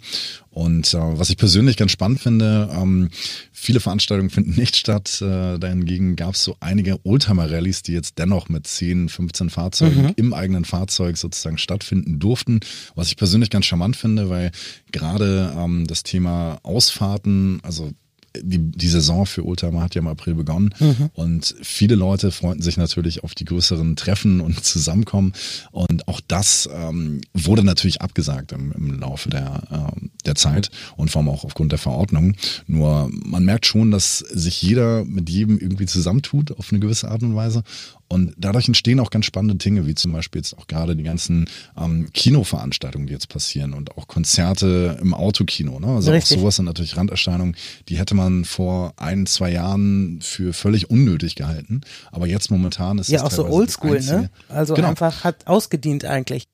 Und 0.50 0.93
äh, 0.95 0.99
was 0.99 1.31
ich 1.31 1.37
persönlich 1.37 1.76
ganz 1.76 1.93
spannend 1.93 2.21
finde, 2.21 2.69
ähm, 2.73 3.11
viele 3.52 3.78
Veranstaltungen 3.78 4.31
finden 4.31 4.59
nicht 4.59 4.75
statt. 4.75 5.23
Äh, 5.23 5.59
dahingegen 5.59 6.17
gab 6.17 6.35
es 6.35 6.43
so 6.43 6.57
einige 6.59 6.99
Oldtimer-Rallyes, 7.05 7.83
die 7.83 7.93
jetzt 7.93 8.19
dennoch 8.19 8.49
mit 8.49 8.67
10, 8.67 9.11
15 9.11 9.50
Fahrzeugen 9.50 10.02
mhm. 10.02 10.12
im 10.17 10.35
eigenen 10.35 10.64
Fahrzeug 10.64 11.19
sozusagen 11.19 11.59
stattfinden 11.59 12.19
durften. 12.19 12.59
Was 12.97 13.07
ich 13.07 13.17
persönlich 13.17 13.50
ganz 13.50 13.67
charmant 13.67 13.95
finde, 13.95 14.28
weil 14.28 14.50
gerade 14.90 15.55
ähm, 15.57 15.87
das 15.87 16.02
Thema 16.02 16.59
Ausfahrten, 16.64 17.61
also 17.62 17.93
die, 18.42 18.59
die 18.59 18.88
Saison 18.88 19.26
für 19.26 19.45
Oldtimer 19.45 19.80
hat 19.80 19.95
ja 19.95 20.00
im 20.00 20.09
April 20.09 20.35
begonnen 20.35 20.75
mhm. 20.78 21.11
und 21.14 21.54
viele 21.62 21.95
Leute 21.95 22.30
freuten 22.30 22.62
sich 22.62 22.76
natürlich 22.76 23.25
auf 23.25 23.35
die 23.35 23.45
größeren 23.45 23.97
Treffen 23.97 24.40
und 24.40 24.64
Zusammenkommen 24.64 25.33
und 25.71 26.09
auch 26.09 26.21
das 26.26 26.68
ähm, 26.73 27.21
wurde 27.35 27.64
natürlich 27.64 28.00
abgesagt 28.00 28.52
im, 28.52 28.73
im 28.73 29.00
Laufe 29.00 29.28
der, 29.30 29.62
äh, 29.71 30.09
der 30.26 30.35
Zeit 30.35 30.71
und 30.97 31.11
vor 31.11 31.21
allem 31.21 31.28
auch 31.30 31.45
aufgrund 31.45 31.73
der 31.73 31.78
Verordnung. 31.78 32.35
Nur 32.66 33.11
man 33.12 33.45
merkt 33.45 33.66
schon, 33.66 33.90
dass 33.90 34.18
sich 34.18 34.62
jeder 34.62 35.04
mit 35.04 35.28
jedem 35.28 35.59
irgendwie 35.59 35.87
zusammentut 35.87 36.52
auf 36.52 36.71
eine 36.71 36.80
gewisse 36.80 37.09
Art 37.11 37.23
und 37.23 37.35
Weise 37.35 37.62
und 38.09 38.35
dadurch 38.37 38.69
entstehen 38.69 39.00
auch 39.00 39.11
ganz 39.11 39.27
spannende 39.27 39.57
Dinge, 39.57 39.87
wie 39.87 39.95
zum 39.95 40.12
Beispiel 40.12 40.41
jetzt 40.41 40.57
auch 40.57 40.67
gerade 40.67 40.97
die 40.97 41.03
ganzen 41.03 41.49
ähm, 41.77 42.09
Kinoveranstaltungen, 42.12 43.07
die 43.07 43.12
jetzt 43.12 43.29
passieren 43.29 43.75
und 43.75 43.97
auch 43.97 44.09
Konzerte 44.09 44.99
im 45.00 45.12
Autokino. 45.12 45.79
Ne? 45.79 45.88
Also 45.88 46.11
Richtig. 46.11 46.37
auch 46.37 46.41
sowas 46.41 46.57
sind 46.57 46.65
natürlich 46.65 46.97
Randerscheinungen, 46.97 47.57
die 47.88 47.99
hätte 47.99 48.15
man 48.15 48.45
vor 48.45 48.95
ein, 48.97 49.27
zwei 49.27 49.50
Jahren 49.50 50.21
für 50.23 50.53
völlig 50.53 50.91
unnötig 50.91 51.35
gehalten. 51.35 51.83
Aber 52.11 52.27
jetzt 52.27 52.50
momentan 52.50 52.99
ist 52.99 53.11
ja 53.11 53.25
auch 53.25 53.31
so 53.31 53.47
oldschool, 53.47 54.00
ne? 54.00 54.31
Also 54.49 54.75
genau. 54.75 54.88
einfach 54.88 55.25
hat 55.25 55.47
ausgedient 55.47 56.05
eigentlich. 56.05 56.49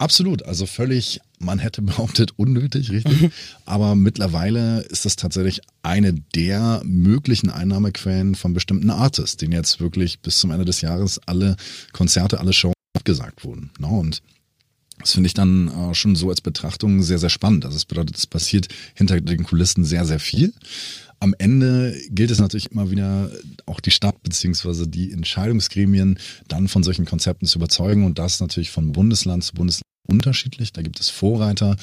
Absolut, 0.00 0.42
also 0.44 0.64
völlig, 0.64 1.20
man 1.38 1.58
hätte 1.58 1.82
behauptet, 1.82 2.32
unnötig, 2.36 2.90
richtig. 2.90 3.20
Mhm. 3.20 3.32
Aber 3.66 3.94
mittlerweile 3.94 4.80
ist 4.80 5.04
das 5.04 5.16
tatsächlich 5.16 5.60
eine 5.82 6.14
der 6.14 6.80
möglichen 6.84 7.50
Einnahmequellen 7.50 8.34
von 8.34 8.54
bestimmten 8.54 8.88
Artists, 8.88 9.36
denen 9.36 9.52
jetzt 9.52 9.78
wirklich 9.78 10.20
bis 10.20 10.38
zum 10.38 10.52
Ende 10.52 10.64
des 10.64 10.80
Jahres 10.80 11.20
alle 11.26 11.56
Konzerte, 11.92 12.40
alle 12.40 12.54
Shows 12.54 12.72
abgesagt 12.96 13.44
wurden. 13.44 13.70
No, 13.78 13.90
ne? 13.90 13.98
und 13.98 14.22
das 15.00 15.12
finde 15.12 15.26
ich 15.26 15.34
dann 15.34 15.68
äh, 15.68 15.94
schon 15.94 16.16
so 16.16 16.30
als 16.30 16.40
Betrachtung 16.40 17.02
sehr, 17.02 17.18
sehr 17.18 17.28
spannend. 17.28 17.66
Also 17.66 17.76
es 17.76 17.84
bedeutet, 17.84 18.16
es 18.16 18.26
passiert 18.26 18.68
hinter 18.94 19.20
den 19.20 19.44
Kulissen 19.44 19.84
sehr, 19.84 20.06
sehr 20.06 20.18
viel. 20.18 20.54
Am 21.20 21.34
Ende 21.36 21.94
gilt 22.08 22.30
es 22.30 22.38
natürlich 22.38 22.72
immer 22.72 22.90
wieder, 22.90 23.30
auch 23.66 23.80
die 23.80 23.90
Stadt 23.90 24.22
beziehungsweise 24.22 24.88
die 24.88 25.12
Entscheidungsgremien 25.12 26.18
dann 26.48 26.68
von 26.68 26.82
solchen 26.82 27.04
Konzepten 27.04 27.44
zu 27.44 27.58
überzeugen 27.58 28.04
und 28.06 28.18
das 28.18 28.40
natürlich 28.40 28.70
von 28.70 28.92
Bundesland 28.92 29.44
zu 29.44 29.52
Bundesland 29.52 29.84
unterschiedlich. 30.10 30.72
Da 30.72 30.82
gibt 30.82 31.00
es 31.00 31.08
Vorreiter, 31.08 31.76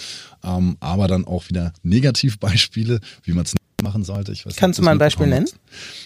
ähm, 0.43 0.77
aber 0.79 1.07
dann 1.07 1.25
auch 1.25 1.49
wieder 1.49 1.73
Negativbeispiele, 1.83 2.99
wie 3.23 3.33
man 3.33 3.45
es 3.45 3.53
machen 3.83 4.03
sollte. 4.03 4.31
Weiß 4.31 4.55
Kannst 4.55 4.79
du 4.79 4.83
mal 4.83 4.91
ein 4.91 4.97
Beispiel 4.97 5.27
nennen? 5.27 5.47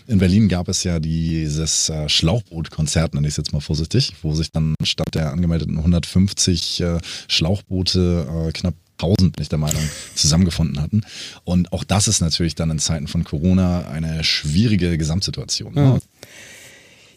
In 0.08 0.20
Berlin 0.20 0.50
gab 0.50 0.68
es 0.68 0.84
ja 0.84 1.00
dieses 1.00 1.90
äh, 1.90 2.10
Schlauchbootkonzert, 2.10 3.14
nenne 3.14 3.28
ich 3.28 3.34
es 3.34 3.38
jetzt 3.38 3.54
mal 3.54 3.62
vorsichtig, 3.62 4.14
wo 4.22 4.34
sich 4.34 4.52
dann 4.52 4.76
statt 4.84 5.08
der 5.14 5.32
angemeldeten 5.32 5.78
150 5.78 6.82
äh, 6.82 6.98
Schlauchboote 7.28 8.48
äh, 8.48 8.52
knapp 8.52 8.76
1000, 9.02 9.36
bin 9.36 9.42
ich 9.42 9.50
der 9.50 9.58
Meinung, 9.58 9.82
zusammengefunden 10.16 10.82
hatten. 10.82 11.02
Und 11.44 11.74
auch 11.74 11.84
das 11.84 12.08
ist 12.08 12.22
natürlich 12.22 12.56
dann 12.56 12.70
in 12.70 12.80
Zeiten 12.80 13.08
von 13.08 13.24
Corona 13.24 13.88
eine 13.88 14.24
schwierige 14.24 14.98
Gesamtsituation. 14.98 15.74
Ne? 15.74 15.82
Mhm. 15.82 16.00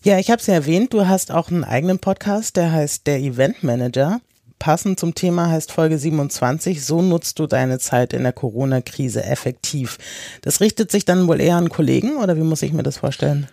Ja, 0.02 0.18
ich 0.18 0.30
habe 0.30 0.40
es 0.40 0.46
ja 0.46 0.54
erwähnt, 0.54 0.92
du 0.92 1.06
hast 1.06 1.30
auch 1.30 1.50
einen 1.50 1.64
eigenen 1.64 1.98
Podcast, 1.98 2.56
der 2.56 2.72
heißt 2.72 3.06
der 3.06 3.20
Event 3.20 3.62
Manager 3.62 4.20
passend 4.64 4.98
zum 4.98 5.14
Thema 5.14 5.50
heißt 5.50 5.72
Folge 5.72 5.98
27, 5.98 6.83
so 6.83 7.03
nutzt 7.03 7.38
du 7.38 7.46
deine 7.46 7.79
Zeit 7.79 8.14
in 8.14 8.22
der 8.22 8.33
Corona-Krise 8.33 9.22
effektiv. 9.22 9.98
Das 10.40 10.62
richtet 10.62 10.90
sich 10.90 11.05
dann 11.05 11.29
wohl 11.29 11.38
eher 11.38 11.57
an 11.57 11.68
Kollegen 11.68 12.16
oder 12.16 12.38
wie 12.38 12.44
muss 12.44 12.62
ich 12.62 12.72
mir 12.72 12.83
das 12.83 12.96
vorstellen? 12.96 13.46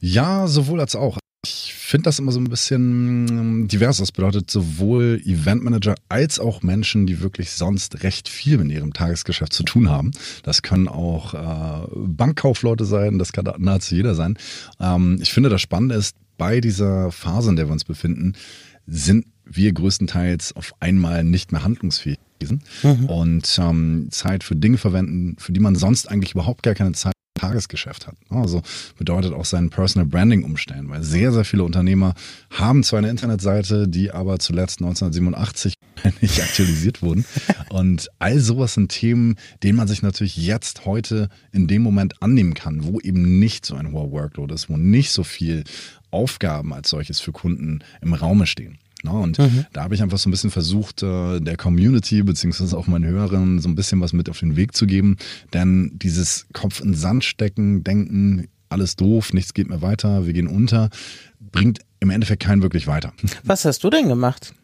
Ja, 0.00 0.48
sowohl 0.48 0.80
als 0.80 0.96
auch. 0.96 1.18
Ich 1.44 1.72
finde 1.72 2.06
das 2.08 2.18
immer 2.18 2.32
so 2.32 2.40
ein 2.40 2.50
bisschen 2.50 3.28
ähm, 3.28 3.68
divers. 3.68 3.98
Das 3.98 4.10
bedeutet 4.10 4.50
sowohl 4.50 5.22
Eventmanager 5.24 5.94
als 6.08 6.40
auch 6.40 6.62
Menschen, 6.62 7.06
die 7.06 7.20
wirklich 7.20 7.52
sonst 7.52 8.02
recht 8.02 8.28
viel 8.28 8.58
mit 8.58 8.72
ihrem 8.72 8.92
Tagesgeschäft 8.92 9.52
zu 9.52 9.62
tun 9.62 9.88
haben. 9.88 10.10
Das 10.42 10.62
können 10.62 10.88
auch 10.88 11.34
äh, 11.34 11.86
Bankkaufleute 11.94 12.84
sein, 12.84 13.20
das 13.20 13.32
kann 13.32 13.48
nahezu 13.58 13.94
jeder 13.94 14.16
sein. 14.16 14.36
Ähm, 14.80 15.20
ich 15.22 15.32
finde, 15.32 15.48
das 15.48 15.60
Spannende 15.60 15.94
ist, 15.94 16.16
bei 16.38 16.60
dieser 16.60 17.12
Phase, 17.12 17.50
in 17.50 17.56
der 17.56 17.68
wir 17.68 17.72
uns 17.72 17.84
befinden, 17.84 18.34
sind 18.88 19.26
wir 19.46 19.72
größtenteils 19.72 20.54
auf 20.54 20.74
einmal 20.80 21.24
nicht 21.24 21.52
mehr 21.52 21.64
handlungsfähig 21.64 22.18
gewesen 22.38 22.62
mhm. 22.82 23.06
und 23.06 23.58
ähm, 23.60 24.08
Zeit 24.10 24.44
für 24.44 24.56
Dinge 24.56 24.78
verwenden, 24.78 25.36
für 25.38 25.52
die 25.52 25.60
man 25.60 25.76
sonst 25.76 26.10
eigentlich 26.10 26.32
überhaupt 26.32 26.62
gar 26.62 26.74
keine 26.74 26.92
Zeit 26.92 27.12
im 27.34 27.40
Tagesgeschäft 27.40 28.06
hat. 28.06 28.16
Also 28.28 28.62
bedeutet 28.98 29.32
auch 29.32 29.44
sein 29.44 29.70
Personal 29.70 30.06
Branding 30.06 30.44
umstellen, 30.44 30.88
weil 30.88 31.02
sehr, 31.02 31.32
sehr 31.32 31.44
viele 31.44 31.64
Unternehmer 31.64 32.14
haben 32.50 32.82
zwar 32.82 32.98
eine 32.98 33.10
Internetseite, 33.10 33.88
die 33.88 34.10
aber 34.10 34.38
zuletzt 34.38 34.80
1987 34.80 35.74
nicht 36.20 36.42
aktualisiert 36.42 37.02
wurden. 37.02 37.24
Und 37.70 38.08
all 38.18 38.38
sowas 38.38 38.74
sind 38.74 38.90
Themen, 38.90 39.36
denen 39.62 39.76
man 39.76 39.88
sich 39.88 40.02
natürlich 40.02 40.36
jetzt 40.36 40.84
heute 40.84 41.28
in 41.52 41.68
dem 41.68 41.82
Moment 41.82 42.22
annehmen 42.22 42.54
kann, 42.54 42.84
wo 42.84 43.00
eben 43.00 43.38
nicht 43.38 43.64
so 43.64 43.76
ein 43.76 43.92
hoher 43.92 44.10
Workload 44.10 44.52
ist, 44.52 44.68
wo 44.68 44.76
nicht 44.76 45.10
so 45.10 45.24
viel 45.24 45.64
Aufgaben 46.10 46.72
als 46.72 46.90
solches 46.90 47.20
für 47.20 47.32
Kunden 47.32 47.80
im 48.00 48.14
Raume 48.14 48.46
stehen. 48.46 48.78
Ne? 49.06 49.12
Und 49.12 49.38
mhm. 49.38 49.64
da 49.72 49.84
habe 49.84 49.94
ich 49.94 50.02
einfach 50.02 50.18
so 50.18 50.28
ein 50.28 50.32
bisschen 50.32 50.50
versucht, 50.50 51.02
äh, 51.02 51.40
der 51.40 51.56
Community 51.56 52.22
beziehungsweise 52.22 52.76
auch 52.76 52.86
meinen 52.86 53.06
Hörern 53.06 53.60
so 53.60 53.68
ein 53.68 53.74
bisschen 53.74 54.00
was 54.00 54.12
mit 54.12 54.28
auf 54.28 54.40
den 54.40 54.56
Weg 54.56 54.76
zu 54.76 54.86
geben. 54.86 55.16
Denn 55.54 55.92
dieses 55.94 56.46
Kopf 56.52 56.80
in 56.80 56.94
Sand 56.94 57.24
stecken, 57.24 57.84
denken, 57.84 58.48
alles 58.68 58.96
doof, 58.96 59.32
nichts 59.32 59.54
geht 59.54 59.68
mehr 59.68 59.82
weiter, 59.82 60.26
wir 60.26 60.32
gehen 60.32 60.48
unter, 60.48 60.90
bringt 61.52 61.80
im 62.00 62.10
Endeffekt 62.10 62.42
keinen 62.42 62.62
wirklich 62.62 62.86
weiter. 62.86 63.12
Was 63.44 63.64
hast 63.64 63.82
du 63.84 63.90
denn 63.90 64.08
gemacht? 64.08 64.54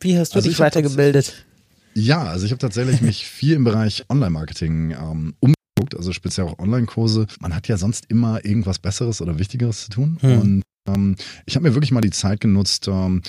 Wie 0.00 0.16
hast 0.16 0.34
du 0.34 0.36
also 0.36 0.48
dich 0.48 0.58
weitergebildet? 0.60 1.46
Ja, 1.94 2.22
also 2.22 2.46
ich 2.46 2.52
habe 2.52 2.60
tatsächlich 2.60 3.00
mich 3.00 3.26
viel 3.26 3.54
im 3.54 3.64
Bereich 3.64 4.04
Online-Marketing 4.08 4.92
ähm, 4.92 5.34
umgeguckt, 5.80 5.96
also 5.96 6.12
speziell 6.12 6.46
auch 6.46 6.58
Online-Kurse. 6.58 7.26
Man 7.40 7.54
hat 7.54 7.68
ja 7.68 7.76
sonst 7.76 8.06
immer 8.08 8.44
irgendwas 8.44 8.78
Besseres 8.78 9.20
oder 9.20 9.38
Wichtigeres 9.38 9.84
zu 9.84 9.90
tun. 9.90 10.18
Hm. 10.20 10.38
Und 10.40 10.62
ähm, 10.88 11.16
ich 11.46 11.56
habe 11.56 11.68
mir 11.68 11.74
wirklich 11.74 11.92
mal 11.92 12.00
die 12.00 12.10
Zeit 12.10 12.40
genutzt, 12.40 12.88
ähm, 12.88 13.22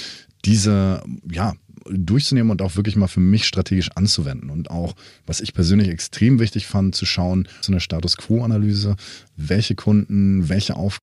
diese, 0.46 1.04
ja, 1.30 1.54
durchzunehmen 1.90 2.52
und 2.52 2.62
auch 2.62 2.76
wirklich 2.76 2.96
mal 2.96 3.08
für 3.08 3.20
mich 3.20 3.48
strategisch 3.48 3.90
anzuwenden. 3.96 4.50
Und 4.50 4.70
auch, 4.70 4.94
was 5.26 5.42
ich 5.42 5.54
persönlich 5.54 5.90
extrem 5.90 6.40
wichtig 6.40 6.68
fand, 6.68 6.96
zu 6.96 7.06
schauen, 7.06 7.48
so 7.62 7.72
eine 7.72 7.80
Status 7.80 8.18
Quo-Analyse, 8.18 8.96
welche 9.36 9.76
Kunden, 9.76 10.48
welche 10.48 10.76
Aufgaben, 10.76 11.00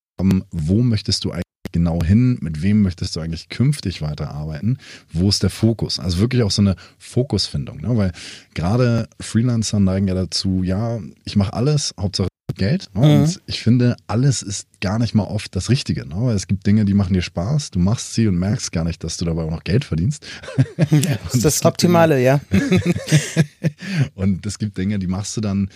wo 0.50 0.82
möchtest 0.82 1.24
du 1.24 1.32
eigentlich 1.32 1.44
genau 1.72 2.02
hin, 2.02 2.38
mit 2.40 2.62
wem 2.62 2.82
möchtest 2.82 3.14
du 3.14 3.20
eigentlich 3.20 3.48
künftig 3.48 4.00
weiterarbeiten, 4.02 4.78
wo 5.12 5.28
ist 5.28 5.42
der 5.42 5.50
Fokus? 5.50 6.00
Also 6.00 6.18
wirklich 6.18 6.42
auch 6.42 6.50
so 6.50 6.62
eine 6.62 6.76
Fokusfindung, 6.98 7.80
ne? 7.80 7.96
weil 7.96 8.12
gerade 8.54 9.08
Freelancer 9.20 9.80
neigen 9.80 10.08
ja 10.08 10.14
dazu, 10.14 10.62
ja, 10.62 10.98
ich 11.24 11.36
mache 11.36 11.52
alles, 11.52 11.94
Hauptsache 11.98 12.28
Geld. 12.54 12.88
Ne? 12.94 13.20
Und 13.20 13.40
ich 13.46 13.62
finde, 13.62 13.96
alles 14.06 14.42
ist 14.42 14.68
gar 14.80 14.98
nicht 14.98 15.14
mal 15.14 15.24
oft 15.24 15.54
das 15.54 15.70
Richtige. 15.70 16.06
Ne? 16.06 16.16
Weil 16.16 16.36
es 16.36 16.46
gibt 16.46 16.66
Dinge, 16.66 16.84
die 16.84 16.94
machen 16.94 17.14
dir 17.14 17.22
Spaß, 17.22 17.70
du 17.70 17.78
machst 17.78 18.14
sie 18.14 18.28
und 18.28 18.38
merkst 18.38 18.72
gar 18.72 18.84
nicht, 18.84 19.02
dass 19.04 19.16
du 19.16 19.24
dabei 19.24 19.42
auch 19.42 19.50
noch 19.50 19.64
Geld 19.64 19.84
verdienst. 19.84 20.26
das 20.76 20.88
ist 21.34 21.44
das 21.44 21.64
Optimale, 21.64 22.16
Dinge, 22.16 22.24
ja. 22.24 22.40
und 24.14 24.44
es 24.46 24.58
gibt 24.58 24.78
Dinge, 24.78 24.98
die 24.98 25.06
machst 25.06 25.36
du 25.36 25.40
dann, 25.40 25.68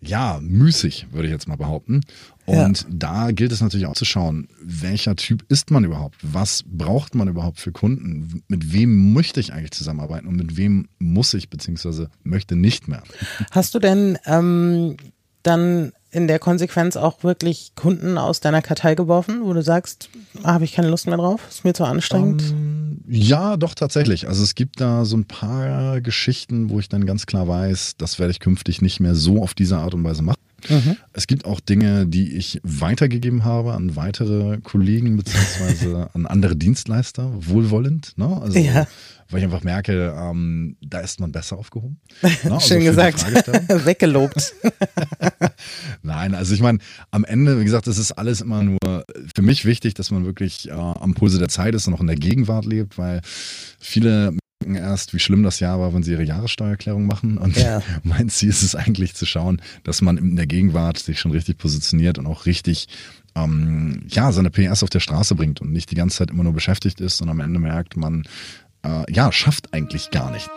ja, 0.00 0.38
müßig, 0.42 1.08
würde 1.10 1.28
ich 1.28 1.32
jetzt 1.32 1.48
mal 1.48 1.56
behaupten. 1.56 2.02
Und 2.44 2.82
ja. 2.82 2.86
da 2.90 3.30
gilt 3.32 3.50
es 3.50 3.60
natürlich 3.60 3.86
auch 3.86 3.94
zu 3.94 4.04
schauen, 4.04 4.48
welcher 4.62 5.16
Typ 5.16 5.44
ist 5.48 5.70
man 5.70 5.84
überhaupt? 5.84 6.16
Was 6.22 6.62
braucht 6.64 7.14
man 7.14 7.28
überhaupt 7.28 7.58
für 7.58 7.72
Kunden? 7.72 8.42
Mit 8.46 8.72
wem 8.72 9.12
möchte 9.12 9.40
ich 9.40 9.52
eigentlich 9.52 9.72
zusammenarbeiten 9.72 10.28
und 10.28 10.36
mit 10.36 10.56
wem 10.56 10.88
muss 10.98 11.34
ich 11.34 11.50
beziehungsweise 11.50 12.08
möchte 12.22 12.54
nicht 12.54 12.86
mehr? 12.86 13.02
Hast 13.50 13.74
du 13.74 13.80
denn 13.80 14.16
ähm, 14.26 14.96
dann 15.46 15.92
in 16.10 16.28
der 16.28 16.38
Konsequenz 16.38 16.96
auch 16.96 17.22
wirklich 17.24 17.72
Kunden 17.74 18.16
aus 18.16 18.40
deiner 18.40 18.62
Kartei 18.62 18.94
geworfen, 18.94 19.42
wo 19.42 19.52
du 19.52 19.62
sagst, 19.62 20.08
ah, 20.42 20.54
habe 20.54 20.64
ich 20.64 20.72
keine 20.72 20.88
Lust 20.88 21.06
mehr 21.06 21.18
drauf, 21.18 21.42
ist 21.48 21.64
mir 21.64 21.74
zu 21.74 21.84
anstrengend? 21.84 22.42
Um, 22.42 22.56
ähm, 22.56 23.04
ja, 23.08 23.56
doch 23.56 23.74
tatsächlich. 23.74 24.26
Also 24.26 24.42
es 24.42 24.54
gibt 24.54 24.80
da 24.80 25.04
so 25.04 25.16
ein 25.16 25.26
paar 25.26 26.00
Geschichten, 26.00 26.70
wo 26.70 26.80
ich 26.80 26.88
dann 26.88 27.06
ganz 27.06 27.26
klar 27.26 27.46
weiß, 27.46 27.96
das 27.98 28.18
werde 28.18 28.30
ich 28.30 28.40
künftig 28.40 28.80
nicht 28.82 28.98
mehr 29.00 29.14
so 29.14 29.42
auf 29.42 29.54
diese 29.54 29.76
Art 29.78 29.94
und 29.94 30.04
Weise 30.04 30.22
machen. 30.22 30.36
Mhm. 30.68 30.96
Es 31.12 31.26
gibt 31.26 31.44
auch 31.44 31.60
Dinge, 31.60 32.06
die 32.06 32.34
ich 32.34 32.60
weitergegeben 32.62 33.44
habe 33.44 33.74
an 33.74 33.94
weitere 33.96 34.58
Kollegen 34.58 35.16
beziehungsweise 35.16 36.08
an 36.14 36.26
andere 36.26 36.56
Dienstleister, 36.56 37.30
wohlwollend. 37.36 38.16
Ne? 38.16 38.40
Also, 38.40 38.58
ja. 38.58 38.86
Weil 39.30 39.40
ich 39.40 39.44
einfach 39.44 39.64
merke, 39.64 40.14
ähm, 40.16 40.76
da 40.80 41.00
ist 41.00 41.20
man 41.20 41.32
besser 41.32 41.58
aufgehoben. 41.58 42.00
Ne? 42.44 42.52
Also 42.52 42.60
Schön 42.60 42.84
gesagt. 42.84 43.24
Weggelobt. 43.86 44.54
Nein, 46.02 46.34
also 46.34 46.54
ich 46.54 46.60
meine, 46.60 46.78
am 47.10 47.24
Ende, 47.24 47.58
wie 47.60 47.64
gesagt, 47.64 47.86
es 47.86 47.98
ist 47.98 48.12
alles 48.12 48.40
immer 48.40 48.62
nur 48.62 48.78
für 49.34 49.42
mich 49.42 49.64
wichtig, 49.64 49.94
dass 49.94 50.10
man 50.10 50.24
wirklich 50.24 50.68
äh, 50.68 50.72
am 50.72 51.14
Pulse 51.14 51.38
der 51.38 51.48
Zeit 51.48 51.74
ist 51.74 51.86
und 51.88 51.94
auch 51.94 52.00
in 52.00 52.06
der 52.06 52.16
Gegenwart 52.16 52.66
lebt, 52.66 52.98
weil 52.98 53.20
viele 53.78 54.36
erst, 54.64 55.14
wie 55.14 55.18
schlimm 55.18 55.42
das 55.42 55.60
Jahr 55.60 55.78
war, 55.78 55.94
wenn 55.94 56.02
sie 56.02 56.12
ihre 56.12 56.24
Jahressteuererklärung 56.24 57.06
machen. 57.06 57.38
Und 57.38 57.56
ja. 57.56 57.82
mein 58.02 58.28
Ziel 58.28 58.48
ist 58.48 58.62
es 58.62 58.74
eigentlich 58.74 59.14
zu 59.14 59.26
schauen, 59.26 59.60
dass 59.84 60.02
man 60.02 60.16
in 60.16 60.36
der 60.36 60.46
Gegenwart 60.46 60.98
sich 60.98 61.20
schon 61.20 61.32
richtig 61.32 61.58
positioniert 61.58 62.18
und 62.18 62.26
auch 62.26 62.46
richtig 62.46 62.88
ähm, 63.36 64.02
ja, 64.08 64.32
seine 64.32 64.50
PS 64.50 64.82
auf 64.82 64.90
der 64.90 65.00
Straße 65.00 65.34
bringt 65.34 65.60
und 65.60 65.70
nicht 65.70 65.90
die 65.90 65.94
ganze 65.94 66.18
Zeit 66.18 66.30
immer 66.30 66.44
nur 66.44 66.54
beschäftigt 66.54 67.00
ist 67.00 67.20
und 67.20 67.28
am 67.28 67.40
Ende 67.40 67.58
merkt, 67.60 67.96
man 67.96 68.24
äh, 68.86 69.12
ja, 69.12 69.32
schafft 69.32 69.72
eigentlich 69.72 70.10
gar 70.10 70.30
nicht. 70.30 70.48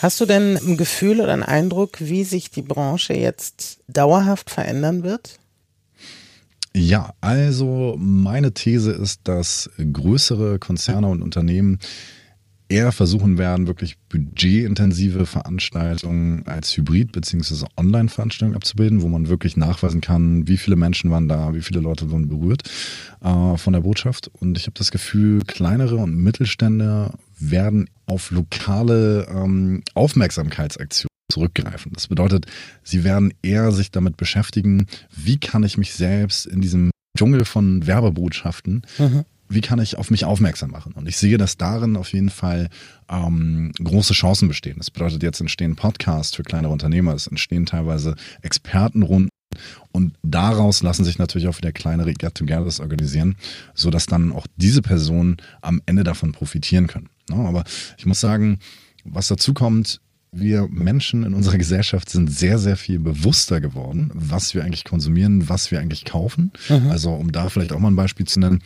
Hast 0.00 0.18
du 0.18 0.24
denn 0.24 0.56
ein 0.56 0.78
Gefühl 0.78 1.20
oder 1.20 1.34
einen 1.34 1.42
Eindruck, 1.42 2.00
wie 2.00 2.24
sich 2.24 2.50
die 2.50 2.62
Branche 2.62 3.12
jetzt 3.12 3.80
dauerhaft 3.86 4.48
verändern 4.48 5.02
wird? 5.02 5.38
Ja, 6.72 7.12
also 7.20 7.96
meine 7.98 8.52
These 8.52 8.92
ist, 8.92 9.20
dass 9.24 9.68
größere 9.76 10.58
Konzerne 10.58 11.08
und 11.08 11.20
Unternehmen 11.20 11.80
eher 12.70 12.92
versuchen 12.92 13.36
werden, 13.36 13.66
wirklich 13.66 13.98
budgetintensive 14.08 15.26
Veranstaltungen 15.26 16.46
als 16.46 16.76
Hybrid- 16.76 17.12
bzw. 17.12 17.66
Online-Veranstaltungen 17.76 18.56
abzubilden, 18.56 19.02
wo 19.02 19.08
man 19.08 19.28
wirklich 19.28 19.56
nachweisen 19.56 20.00
kann, 20.00 20.46
wie 20.46 20.56
viele 20.56 20.76
Menschen 20.76 21.10
waren 21.10 21.28
da, 21.28 21.52
wie 21.54 21.62
viele 21.62 21.80
Leute 21.80 22.10
wurden 22.10 22.28
berührt 22.28 22.62
äh, 23.22 23.56
von 23.56 23.72
der 23.72 23.80
Botschaft. 23.80 24.30
Und 24.40 24.56
ich 24.56 24.66
habe 24.66 24.78
das 24.78 24.92
Gefühl, 24.92 25.42
kleinere 25.44 25.96
und 25.96 26.16
Mittelstände 26.16 27.12
werden 27.38 27.90
auf 28.06 28.30
lokale 28.30 29.26
ähm, 29.28 29.82
Aufmerksamkeitsaktionen 29.94 31.10
zurückgreifen. 31.32 31.92
Das 31.92 32.06
bedeutet, 32.06 32.46
sie 32.84 33.02
werden 33.02 33.34
eher 33.42 33.72
sich 33.72 33.90
damit 33.90 34.16
beschäftigen, 34.16 34.86
wie 35.14 35.38
kann 35.38 35.64
ich 35.64 35.76
mich 35.76 35.92
selbst 35.94 36.46
in 36.46 36.60
diesem 36.60 36.90
Dschungel 37.18 37.44
von 37.44 37.86
Werbebotschaften 37.86 38.82
mhm 38.98 39.24
wie 39.50 39.60
kann 39.60 39.80
ich 39.80 39.98
auf 39.98 40.10
mich 40.10 40.24
aufmerksam 40.24 40.70
machen? 40.70 40.92
Und 40.92 41.08
ich 41.08 41.16
sehe, 41.16 41.36
dass 41.36 41.56
darin 41.56 41.96
auf 41.96 42.12
jeden 42.12 42.30
Fall 42.30 42.68
ähm, 43.10 43.72
große 43.82 44.14
Chancen 44.14 44.48
bestehen. 44.48 44.76
Das 44.78 44.90
bedeutet, 44.90 45.22
jetzt 45.22 45.40
entstehen 45.40 45.76
Podcasts 45.76 46.36
für 46.36 46.44
kleinere 46.44 46.72
Unternehmer, 46.72 47.14
es 47.14 47.26
entstehen 47.26 47.66
teilweise 47.66 48.14
Expertenrunden 48.42 49.28
und 49.90 50.14
daraus 50.22 50.82
lassen 50.82 51.04
sich 51.04 51.18
natürlich 51.18 51.48
auch 51.48 51.58
wieder 51.58 51.72
kleinere 51.72 52.12
Get-togethers 52.12 52.78
organisieren, 52.78 53.36
sodass 53.74 54.06
dann 54.06 54.32
auch 54.32 54.46
diese 54.56 54.82
Personen 54.82 55.38
am 55.60 55.82
Ende 55.86 56.04
davon 56.04 56.30
profitieren 56.30 56.86
können. 56.86 57.08
Aber 57.30 57.64
ich 57.98 58.06
muss 58.06 58.20
sagen, 58.20 58.60
was 59.04 59.28
dazu 59.28 59.52
kommt, 59.52 60.00
wir 60.32 60.68
Menschen 60.68 61.24
in 61.24 61.34
unserer 61.34 61.58
Gesellschaft 61.58 62.08
sind 62.08 62.30
sehr, 62.30 62.58
sehr 62.58 62.76
viel 62.76 63.00
bewusster 63.00 63.60
geworden, 63.60 64.12
was 64.14 64.54
wir 64.54 64.62
eigentlich 64.62 64.84
konsumieren, 64.84 65.48
was 65.48 65.72
wir 65.72 65.80
eigentlich 65.80 66.04
kaufen. 66.04 66.52
Mhm. 66.68 66.88
Also 66.88 67.12
um 67.12 67.32
da 67.32 67.48
vielleicht 67.48 67.72
auch 67.72 67.80
mal 67.80 67.90
ein 67.90 67.96
Beispiel 67.96 68.26
zu 68.26 68.38
nennen, 68.38 68.62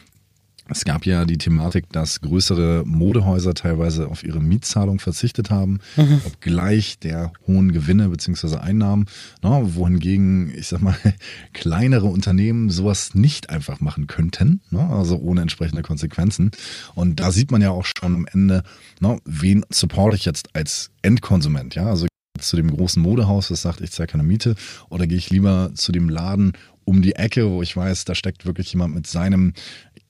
es 0.69 0.85
gab 0.85 1.05
ja 1.05 1.25
die 1.25 1.37
Thematik, 1.37 1.91
dass 1.91 2.21
größere 2.21 2.85
Modehäuser 2.87 3.55
teilweise 3.55 4.09
auf 4.09 4.25
ihre 4.25 4.41
Mietzahlung 4.41 4.99
verzichtet 4.99 5.51
haben, 5.51 5.81
mhm. 5.97 6.23
obgleich 6.25 6.99
der 6.99 7.33
hohen 7.47 7.73
Gewinne 7.73 8.09
beziehungsweise 8.09 8.63
Einnahmen, 8.63 9.07
ne, 9.43 9.61
wohingegen, 9.75 10.53
ich 10.57 10.69
sag 10.69 10.81
mal, 10.81 10.97
kleinere 11.53 12.07
Unternehmen 12.07 12.71
sowas 12.71 13.15
nicht 13.15 13.51
einfach 13.51 13.81
machen 13.81 14.07
könnten, 14.07 14.63
ne, 14.71 14.89
also 14.89 15.19
ohne 15.19 15.43
entsprechende 15.43 15.83
Konsequenzen. 15.83 16.51
Und 16.95 17.21
da 17.21 17.31
sieht 17.31 17.51
man 17.51 17.61
ja 17.61 17.71
auch 17.71 17.85
schon 17.85 18.15
am 18.15 18.27
Ende, 18.33 18.63
ne, 19.01 19.19
wen 19.27 19.65
supporte 19.71 20.17
ich 20.17 20.25
jetzt 20.25 20.49
als 20.55 20.91
Endkonsument, 21.03 21.75
ja, 21.75 21.87
also 21.87 22.07
zu 22.41 22.57
dem 22.57 22.71
großen 22.71 23.01
Modehaus, 23.01 23.49
das 23.49 23.63
sagt, 23.63 23.81
ich 23.81 23.93
zahle 23.93 24.07
keine 24.07 24.23
Miete, 24.23 24.55
oder 24.89 25.07
gehe 25.07 25.19
ich 25.19 25.31
lieber 25.31 25.71
zu 25.75 25.93
dem 25.93 26.09
Laden 26.09 26.53
um 26.85 27.03
die 27.03 27.17
Ecke, 27.17 27.51
wo 27.51 27.63
ich 27.63 27.77
weiß, 27.77 28.05
da 28.05 28.15
steckt 28.15 28.47
wirklich 28.47 28.73
jemand 28.73 28.95
mit 28.95 29.07
seinem 29.07 29.53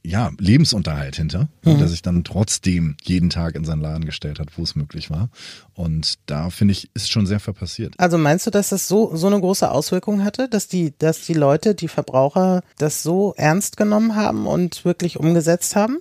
ja, 0.07 0.31
Lebensunterhalt 0.39 1.17
hinter, 1.17 1.49
mhm. 1.65 1.79
der 1.79 1.89
sich 1.89 2.03
dann 2.03 2.25
trotzdem 2.25 2.97
jeden 3.03 3.31
Tag 3.31 3.55
in 3.55 3.65
seinen 3.65 3.81
Laden 3.81 4.05
gestellt 4.05 4.39
hat, 4.39 4.59
wo 4.59 4.63
es 4.63 4.77
möglich 4.77 5.09
war. 5.09 5.31
Und 5.73 6.19
da 6.27 6.51
finde 6.51 6.73
ich, 6.73 6.91
ist 6.93 7.11
schon 7.11 7.27
sehr 7.27 7.41
viel 7.41 7.55
passiert. 7.55 7.95
Also 7.97 8.19
meinst 8.19 8.47
du, 8.47 8.51
dass 8.51 8.69
das 8.69 8.87
so, 8.87 9.17
so 9.17 9.29
eine 9.29 9.41
große 9.41 9.71
Auswirkung 9.71 10.23
hatte, 10.23 10.49
dass 10.49 10.69
die, 10.69 10.93
dass 10.99 11.25
die 11.25 11.33
Leute, 11.33 11.75
die 11.75 11.89
Verbraucher 11.89 12.63
das 12.77 13.03
so 13.03 13.33
ernst 13.39 13.79
genommen 13.79 14.15
haben 14.15 14.47
und 14.47 14.85
wirklich 14.85 15.19
umgesetzt 15.19 15.75
haben? 15.75 15.99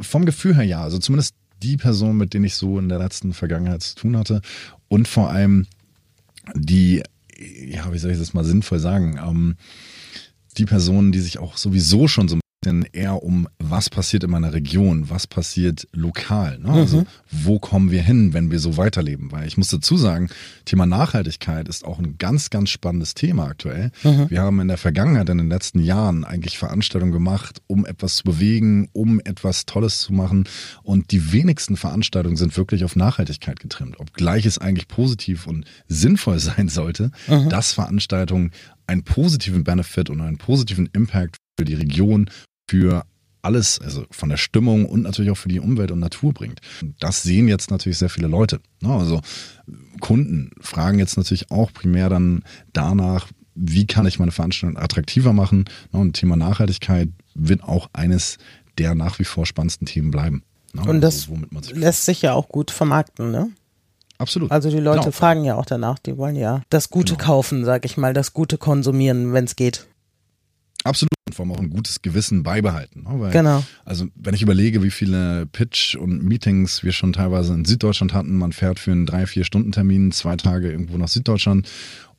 Vom 0.00 0.24
Gefühl 0.24 0.56
her 0.56 0.64
ja. 0.64 0.82
Also 0.82 0.98
zumindest 0.98 1.34
die 1.62 1.76
Person, 1.76 2.16
mit 2.16 2.32
denen 2.32 2.46
ich 2.46 2.54
so 2.54 2.78
in 2.78 2.88
der 2.88 2.98
letzten 2.98 3.34
Vergangenheit 3.34 3.82
zu 3.82 3.96
tun 3.96 4.16
hatte. 4.16 4.40
Und 4.88 5.08
vor 5.08 5.30
allem 5.30 5.66
die, 6.54 7.02
ja, 7.38 7.92
wie 7.92 7.98
soll 7.98 8.12
ich 8.12 8.18
das 8.18 8.34
mal 8.34 8.44
sinnvoll 8.44 8.78
sagen, 8.78 9.18
ähm, 9.22 9.56
die 10.58 10.64
Personen, 10.64 11.12
die 11.12 11.20
sich 11.20 11.38
auch 11.38 11.56
sowieso 11.56 12.08
schon 12.08 12.28
so 12.28 12.38
denn 12.64 12.86
eher 12.92 13.22
um, 13.22 13.48
was 13.58 13.88
passiert 13.88 14.24
in 14.24 14.30
meiner 14.30 14.52
Region, 14.52 15.08
was 15.08 15.26
passiert 15.26 15.86
lokal. 15.92 16.58
Ne? 16.58 16.70
Also 16.70 17.00
mhm. 17.00 17.06
wo 17.30 17.58
kommen 17.58 17.90
wir 17.90 18.02
hin, 18.02 18.32
wenn 18.32 18.50
wir 18.50 18.58
so 18.58 18.76
weiterleben? 18.76 19.30
Weil 19.30 19.46
ich 19.46 19.56
muss 19.56 19.68
dazu 19.68 19.96
sagen, 19.96 20.28
Thema 20.64 20.84
Nachhaltigkeit 20.84 21.68
ist 21.68 21.84
auch 21.84 21.98
ein 21.98 22.18
ganz, 22.18 22.50
ganz 22.50 22.70
spannendes 22.70 23.14
Thema 23.14 23.46
aktuell. 23.46 23.92
Mhm. 24.02 24.30
Wir 24.30 24.42
haben 24.42 24.60
in 24.60 24.68
der 24.68 24.78
Vergangenheit, 24.78 25.28
in 25.28 25.38
den 25.38 25.48
letzten 25.48 25.80
Jahren 25.80 26.24
eigentlich 26.24 26.58
Veranstaltungen 26.58 27.12
gemacht, 27.12 27.62
um 27.66 27.86
etwas 27.86 28.16
zu 28.16 28.24
bewegen, 28.24 28.88
um 28.92 29.20
etwas 29.20 29.66
Tolles 29.66 30.00
zu 30.00 30.12
machen. 30.12 30.44
Und 30.82 31.12
die 31.12 31.32
wenigsten 31.32 31.76
Veranstaltungen 31.76 32.36
sind 32.36 32.56
wirklich 32.56 32.84
auf 32.84 32.96
Nachhaltigkeit 32.96 33.60
getrimmt. 33.60 34.00
Obgleich 34.00 34.44
es 34.44 34.58
eigentlich 34.58 34.88
positiv 34.88 35.46
und 35.46 35.64
sinnvoll 35.88 36.38
sein 36.40 36.68
sollte, 36.68 37.10
mhm. 37.28 37.48
dass 37.48 37.72
Veranstaltungen 37.72 38.50
einen 38.88 39.02
positiven 39.02 39.64
Benefit 39.64 40.10
und 40.10 40.20
einen 40.20 40.38
positiven 40.38 40.88
Impact 40.92 41.36
für 41.58 41.64
die 41.64 41.74
Region 41.74 42.30
für 42.68 43.04
alles, 43.42 43.80
also 43.80 44.04
von 44.10 44.28
der 44.28 44.36
Stimmung 44.36 44.86
und 44.86 45.02
natürlich 45.02 45.30
auch 45.30 45.36
für 45.36 45.48
die 45.48 45.60
Umwelt 45.60 45.92
und 45.92 46.00
Natur 46.00 46.32
bringt. 46.34 46.60
Das 46.98 47.22
sehen 47.22 47.48
jetzt 47.48 47.70
natürlich 47.70 47.98
sehr 47.98 48.10
viele 48.10 48.26
Leute. 48.26 48.60
Ne? 48.80 48.92
Also 48.92 49.20
Kunden 50.00 50.50
fragen 50.60 50.98
jetzt 50.98 51.16
natürlich 51.16 51.50
auch 51.50 51.72
primär 51.72 52.08
dann 52.08 52.42
danach, 52.72 53.28
wie 53.54 53.86
kann 53.86 54.06
ich 54.06 54.18
meine 54.18 54.32
Veranstaltung 54.32 54.76
attraktiver 54.76 55.32
machen? 55.32 55.64
Ne? 55.92 56.00
Und 56.00 56.14
Thema 56.14 56.36
Nachhaltigkeit 56.36 57.08
wird 57.34 57.62
auch 57.62 57.88
eines 57.92 58.38
der 58.78 58.94
nach 58.94 59.18
wie 59.18 59.24
vor 59.24 59.46
spannendsten 59.46 59.86
Themen 59.86 60.10
bleiben. 60.10 60.42
Ne? 60.74 60.82
Und 60.82 61.00
das 61.00 61.28
sich 61.28 61.72
lässt 61.72 62.04
sich 62.04 62.22
ja 62.22 62.34
auch 62.34 62.48
gut 62.48 62.70
vermarkten, 62.70 63.30
ne? 63.30 63.50
Absolut. 64.18 64.50
Also 64.50 64.70
die 64.70 64.78
Leute 64.78 65.00
genau. 65.00 65.10
fragen 65.10 65.44
ja 65.44 65.56
auch 65.56 65.66
danach, 65.66 65.98
die 65.98 66.16
wollen 66.16 66.36
ja 66.36 66.62
das 66.70 66.88
Gute 66.90 67.14
genau. 67.14 67.26
kaufen, 67.26 67.64
sag 67.64 67.84
ich 67.84 67.96
mal, 67.96 68.14
das 68.14 68.32
Gute 68.32 68.56
konsumieren, 68.58 69.32
wenn 69.32 69.44
es 69.44 69.56
geht. 69.56 69.86
Absolut. 70.86 71.10
Und 71.26 71.34
vor 71.34 71.44
allem 71.44 71.52
auch 71.52 71.58
ein 71.60 71.70
gutes 71.70 72.02
Gewissen 72.02 72.42
beibehalten. 72.42 73.02
Ne? 73.02 73.20
Weil, 73.20 73.32
genau. 73.32 73.64
Also 73.84 74.06
wenn 74.14 74.34
ich 74.34 74.42
überlege, 74.42 74.82
wie 74.82 74.90
viele 74.90 75.46
Pitch 75.46 75.96
und 75.96 76.22
Meetings 76.22 76.84
wir 76.84 76.92
schon 76.92 77.12
teilweise 77.12 77.52
in 77.54 77.64
Süddeutschland 77.64 78.14
hatten, 78.14 78.36
man 78.36 78.52
fährt 78.52 78.78
für 78.78 78.92
einen 78.92 79.06
drei, 79.06 79.26
vier 79.26 79.44
Stunden 79.44 79.72
Termin 79.72 80.12
zwei 80.12 80.36
Tage 80.36 80.70
irgendwo 80.70 80.96
nach 80.98 81.08
Süddeutschland 81.08 81.68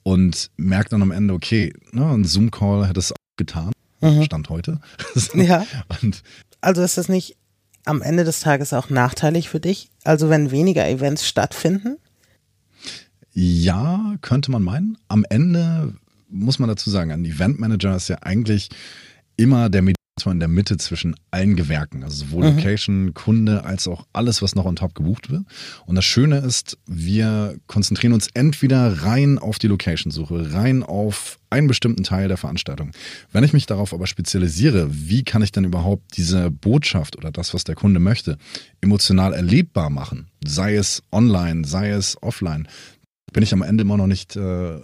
und 0.04 0.52
merke 0.58 0.90
dann 0.90 1.02
am 1.02 1.12
Ende, 1.12 1.34
okay, 1.34 1.74
ne, 1.92 2.06
ein 2.06 2.26
Zoom-Call 2.26 2.88
hätte 2.88 3.00
es 3.00 3.12
auch 3.12 3.18
getan. 3.38 3.72
Mhm. 4.02 4.24
Stand 4.24 4.50
heute. 4.50 4.80
ja. 5.34 5.66
Und 6.02 6.22
also 6.62 6.82
ist 6.82 6.98
das 6.98 7.10
nicht 7.10 7.38
am 7.86 8.02
Ende 8.02 8.24
des 8.24 8.42
Tages 8.42 8.74
auch 8.74 8.90
nachteilig 8.90 9.50
für 9.50 9.60
dich? 9.60 9.90
Also 10.04 10.30
wenn 10.30 10.52
weniger 10.52 10.88
Events 10.88 11.28
stattfinden? 11.28 11.98
Ja, 13.34 14.16
könnte 14.22 14.52
man 14.52 14.64
meinen. 14.64 14.98
Am 15.08 15.26
Ende 15.30 15.94
muss 16.30 16.60
man 16.60 16.70
dazu 16.70 16.90
sagen, 16.90 17.12
ein 17.12 17.26
Eventmanager 17.26 17.96
ist 17.96 18.10
ja 18.10 18.18
eigentlich 18.22 18.70
immer 19.38 19.70
der 19.70 19.82
Mediator 19.82 20.32
in 20.32 20.40
der 20.40 20.48
Mitte 20.48 20.78
zwischen 20.78 21.16
allen 21.32 21.56
Gewerken, 21.56 22.04
also 22.04 22.26
sowohl 22.26 22.50
mhm. 22.50 22.58
Location, 22.58 23.14
Kunde 23.14 23.64
als 23.64 23.88
auch 23.88 24.08
alles, 24.14 24.42
was 24.42 24.56
noch 24.56 24.66
on 24.66 24.76
top 24.76 24.96
gebucht 24.96 25.30
wird. 25.30 25.44
Und 25.86 25.96
das 25.96 26.06
Schöne 26.06 26.40
ist, 26.40 26.78
wir 26.88 27.58
konzentrieren 27.68 28.14
uns 28.14 28.28
entweder 28.34 29.04
rein 29.04 29.38
auf 29.38 29.60
die 29.60 29.68
Location-Suche, 29.68 30.54
rein 30.54 30.84
auf 30.84 31.40
einen 31.50 31.68
bestimmten 31.68 32.04
Teil 32.04 32.28
der 32.28 32.38
Veranstaltung. 32.38 32.92
Wenn 33.32 33.44
ich 33.44 33.54
mich 33.54 33.68
darauf 33.68 33.94
aber 33.94 34.08
spezialisiere, 34.08 34.90
wie 34.92 35.24
kann 35.24 35.44
ich 35.44 35.52
denn 35.52 35.64
überhaupt 35.64 36.18
diese 36.18 36.50
Botschaft 36.50 37.16
oder 37.16 37.32
das, 37.32 37.54
was 37.54 37.64
der 37.64 37.76
Kunde 37.76 38.00
möchte, 38.00 38.38
emotional 38.82 39.34
erlebbar 39.34 39.90
machen, 39.90 40.28
sei 40.46 40.76
es 40.76 41.04
online, 41.12 41.66
sei 41.66 41.92
es 41.92 42.22
offline, 42.22 42.68
bin 43.34 43.44
ich 43.44 43.54
am 43.54 43.62
Ende 43.62 43.84
immer 43.84 43.98
noch 43.98 44.08
nicht 44.08 44.36
äh, 44.36 44.80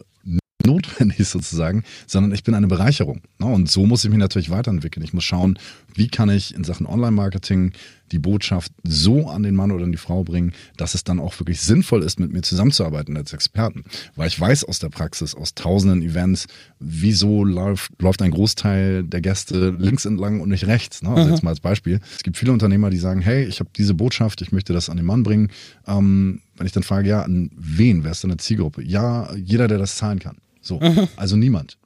notwendig 0.66 1.28
sozusagen, 1.28 1.84
sondern 2.08 2.34
ich 2.34 2.44
bin 2.44 2.54
eine 2.54 2.68
Bereicherung. 2.68 3.22
Und 3.40 3.70
so 3.70 3.86
muss 3.86 4.04
ich 4.04 4.10
mich 4.10 4.20
natürlich 4.20 4.50
weiterentwickeln. 4.50 5.04
Ich 5.04 5.14
muss 5.14 5.24
schauen, 5.24 5.60
wie 5.94 6.08
kann 6.08 6.30
ich 6.30 6.56
in 6.56 6.64
Sachen 6.64 6.86
Online-Marketing 6.86 7.74
die 8.12 8.20
Botschaft 8.20 8.72
so 8.84 9.28
an 9.28 9.44
den 9.44 9.56
Mann 9.56 9.72
oder 9.72 9.86
an 9.86 9.92
die 9.92 9.98
Frau 9.98 10.24
bringen, 10.24 10.54
dass 10.78 10.94
es 10.94 11.04
dann 11.04 11.20
auch 11.20 11.38
wirklich 11.40 11.62
sinnvoll 11.62 12.04
ist, 12.04 12.20
mit 12.20 12.32
mir 12.32 12.42
zusammenzuarbeiten 12.42 13.18
als 13.18 13.34
Experten. 13.34 13.84
Weil 14.16 14.28
ich 14.28 14.40
weiß 14.40 14.66
aus 14.66 14.80
der 14.80 14.90
Praxis, 14.90 15.36
aus 15.36 15.56
tausenden 15.56 16.02
Events, 16.02 16.48
wieso 16.80 17.44
läuft, 17.44 17.92
läuft 18.00 18.22
ein 18.22 18.32
Großteil 18.32 19.04
der 19.04 19.22
Gäste 19.22 19.76
links 19.78 20.06
entlang 20.06 20.42
und 20.42 20.50
nicht 20.50 20.68
rechts. 20.68 21.02
Ne? 21.02 21.10
Also 21.10 21.26
mhm. 21.26 21.32
jetzt 21.32 21.44
mal 21.44 21.50
als 21.50 21.60
Beispiel. 21.60 22.00
Es 22.16 22.24
gibt 22.24 22.38
viele 22.38 22.52
Unternehmer, 22.52 22.90
die 22.90 22.98
sagen, 22.98 23.22
hey, 23.22 23.46
ich 23.46 23.60
habe 23.60 23.70
diese 23.76 23.96
Botschaft, 23.96 24.42
ich 24.42 24.52
möchte 24.52 24.74
das 24.74 24.90
an 24.90 24.98
den 24.98 25.06
Mann 25.06 25.24
bringen. 25.24 25.50
Ähm, 25.88 26.42
wenn 26.56 26.68
ich 26.68 26.74
dann 26.74 26.84
frage, 26.84 27.10
ja, 27.10 27.24
an 27.24 27.50
wen, 27.56 28.04
wer 28.04 28.12
ist 28.12 28.24
deine 28.24 28.38
Zielgruppe? 28.38 28.84
Ja, 28.84 29.34
jeder, 29.34 29.68
der 29.68 29.80
das 29.80 29.98
zahlen 29.98 30.20
kann. 30.20 30.38
So, 30.64 30.80
mhm. 30.80 31.08
also 31.18 31.36
niemand. 31.36 31.78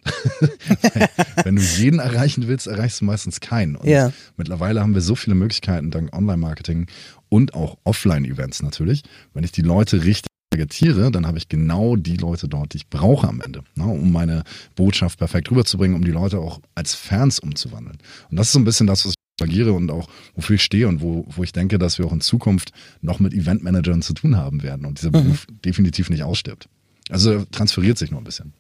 Wenn 1.44 1.58
du 1.58 1.62
jeden 1.62 2.00
erreichen 2.00 2.48
willst, 2.48 2.68
erreichst 2.68 3.02
du 3.02 3.06
meistens 3.06 3.40
keinen. 3.42 3.76
Und 3.76 3.90
ja. 3.90 4.13
mittlerweile 4.38 4.82
haben 4.82 4.94
wir 4.94 5.02
so 5.02 5.16
viele 5.16 5.36
Möglichkeiten 5.36 5.92
dank 5.92 6.16
Online-Marketing 6.16 6.88
und 7.28 7.56
auch 7.56 7.78
Offline-Events 7.84 8.62
natürlich. 8.62 9.04
Wenn 9.34 9.44
ich 9.44 9.52
die 9.52 9.63
Leute 9.63 10.06
richtig 10.06 10.28
targetiere, 10.52 11.12
dann 11.12 11.28
habe 11.28 11.38
ich 11.38 11.50
genau 11.50 11.96
die 11.96 12.18
Leute 12.18 12.48
dort, 12.48 12.74
die 12.74 12.78
ich 12.78 12.88
brauche 12.88 13.28
am 13.28 13.42
Ende, 13.42 13.63
ne, 13.76 13.86
um 13.86 14.12
meine 14.12 14.44
Botschaft 14.76 15.20
perfekt 15.20 15.52
rüberzubringen, 15.52 15.96
um 15.96 16.06
die 16.06 16.12
Leute 16.12 16.40
auch 16.40 16.62
als 16.76 16.94
Fans 16.94 17.40
umzuwandeln. 17.40 17.98
Und 18.30 18.38
das 18.38 18.48
ist 18.48 18.54
so 18.54 18.60
ein 18.60 18.66
bisschen 18.66 18.88
das, 18.88 19.06
was 19.06 19.13
ich 19.13 19.44
agiere 19.44 19.74
und 19.74 19.92
auch 19.92 20.08
wofür 20.36 20.56
ich 20.56 20.63
stehe 20.63 20.88
und 20.88 21.02
wo, 21.02 21.26
wo 21.28 21.44
ich 21.44 21.52
denke, 21.52 21.80
dass 21.80 21.98
wir 21.98 22.06
auch 22.06 22.13
in 22.13 22.22
Zukunft 22.22 22.72
noch 23.02 23.20
mit 23.20 23.34
Eventmanagern 23.34 24.02
zu 24.02 24.13
tun 24.13 24.38
haben 24.38 24.63
werden 24.63 24.86
und 24.86 25.00
dieser 25.00 25.10
mhm. 25.10 25.24
Beruf 25.24 25.48
definitiv 25.66 26.10
nicht 26.10 26.24
ausstirbt. 26.24 26.70
Also 27.10 27.46
transferiert 27.52 27.98
sich 27.98 28.12
nur 28.12 28.22
ein 28.22 28.26
bisschen. 28.26 28.54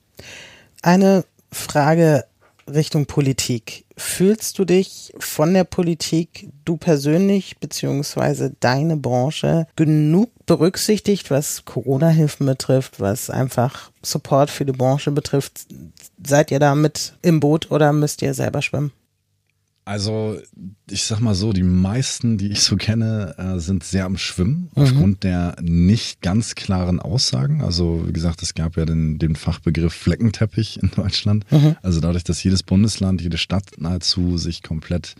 Eine 0.81 1.25
Frage 1.51 2.25
Richtung 2.67 3.05
Politik. 3.05 3.85
Fühlst 3.95 4.59
du 4.59 4.65
dich 4.65 5.13
von 5.17 5.53
der 5.53 5.63
Politik, 5.63 6.49
du 6.65 6.77
persönlich 6.77 7.57
beziehungsweise 7.59 8.53
deine 8.59 8.97
Branche, 8.97 9.67
genug 9.75 10.29
berücksichtigt, 10.45 11.31
was 11.31 11.65
Corona-Hilfen 11.65 12.45
betrifft, 12.45 12.99
was 12.99 13.29
einfach 13.29 13.91
Support 14.03 14.49
für 14.49 14.65
die 14.65 14.73
Branche 14.73 15.11
betrifft? 15.11 15.65
Seid 16.23 16.51
ihr 16.51 16.59
da 16.59 16.75
mit 16.75 17.13
im 17.21 17.39
Boot 17.39 17.71
oder 17.71 17.93
müsst 17.93 18.21
ihr 18.21 18.33
selber 18.33 18.61
schwimmen? 18.61 18.91
Also, 19.87 20.37
ich 20.89 21.03
sag 21.03 21.21
mal 21.21 21.33
so, 21.33 21.53
die 21.53 21.63
meisten, 21.63 22.37
die 22.37 22.51
ich 22.51 22.59
so 22.59 22.75
kenne, 22.75 23.35
äh, 23.37 23.57
sind 23.57 23.85
sehr 23.85 24.03
am 24.03 24.17
Schwimmen 24.17 24.69
mhm. 24.75 24.83
aufgrund 24.83 25.23
der 25.23 25.55
nicht 25.61 26.21
ganz 26.21 26.55
klaren 26.55 26.99
Aussagen. 26.99 27.61
Also, 27.61 28.05
wie 28.05 28.11
gesagt, 28.11 28.43
es 28.43 28.53
gab 28.53 28.75
ja 28.75 28.83
den, 28.83 29.17
den 29.17 29.37
Fachbegriff 29.37 29.93
Fleckenteppich 29.93 30.83
in 30.83 30.91
Deutschland. 30.91 31.49
Mhm. 31.51 31.77
Also 31.81 32.01
dadurch, 32.01 32.25
dass 32.25 32.43
jedes 32.43 32.63
Bundesland, 32.63 33.21
jede 33.21 33.37
Stadt 33.37 33.63
nahezu 33.77 34.37
sich 34.37 34.61
komplett 34.61 35.15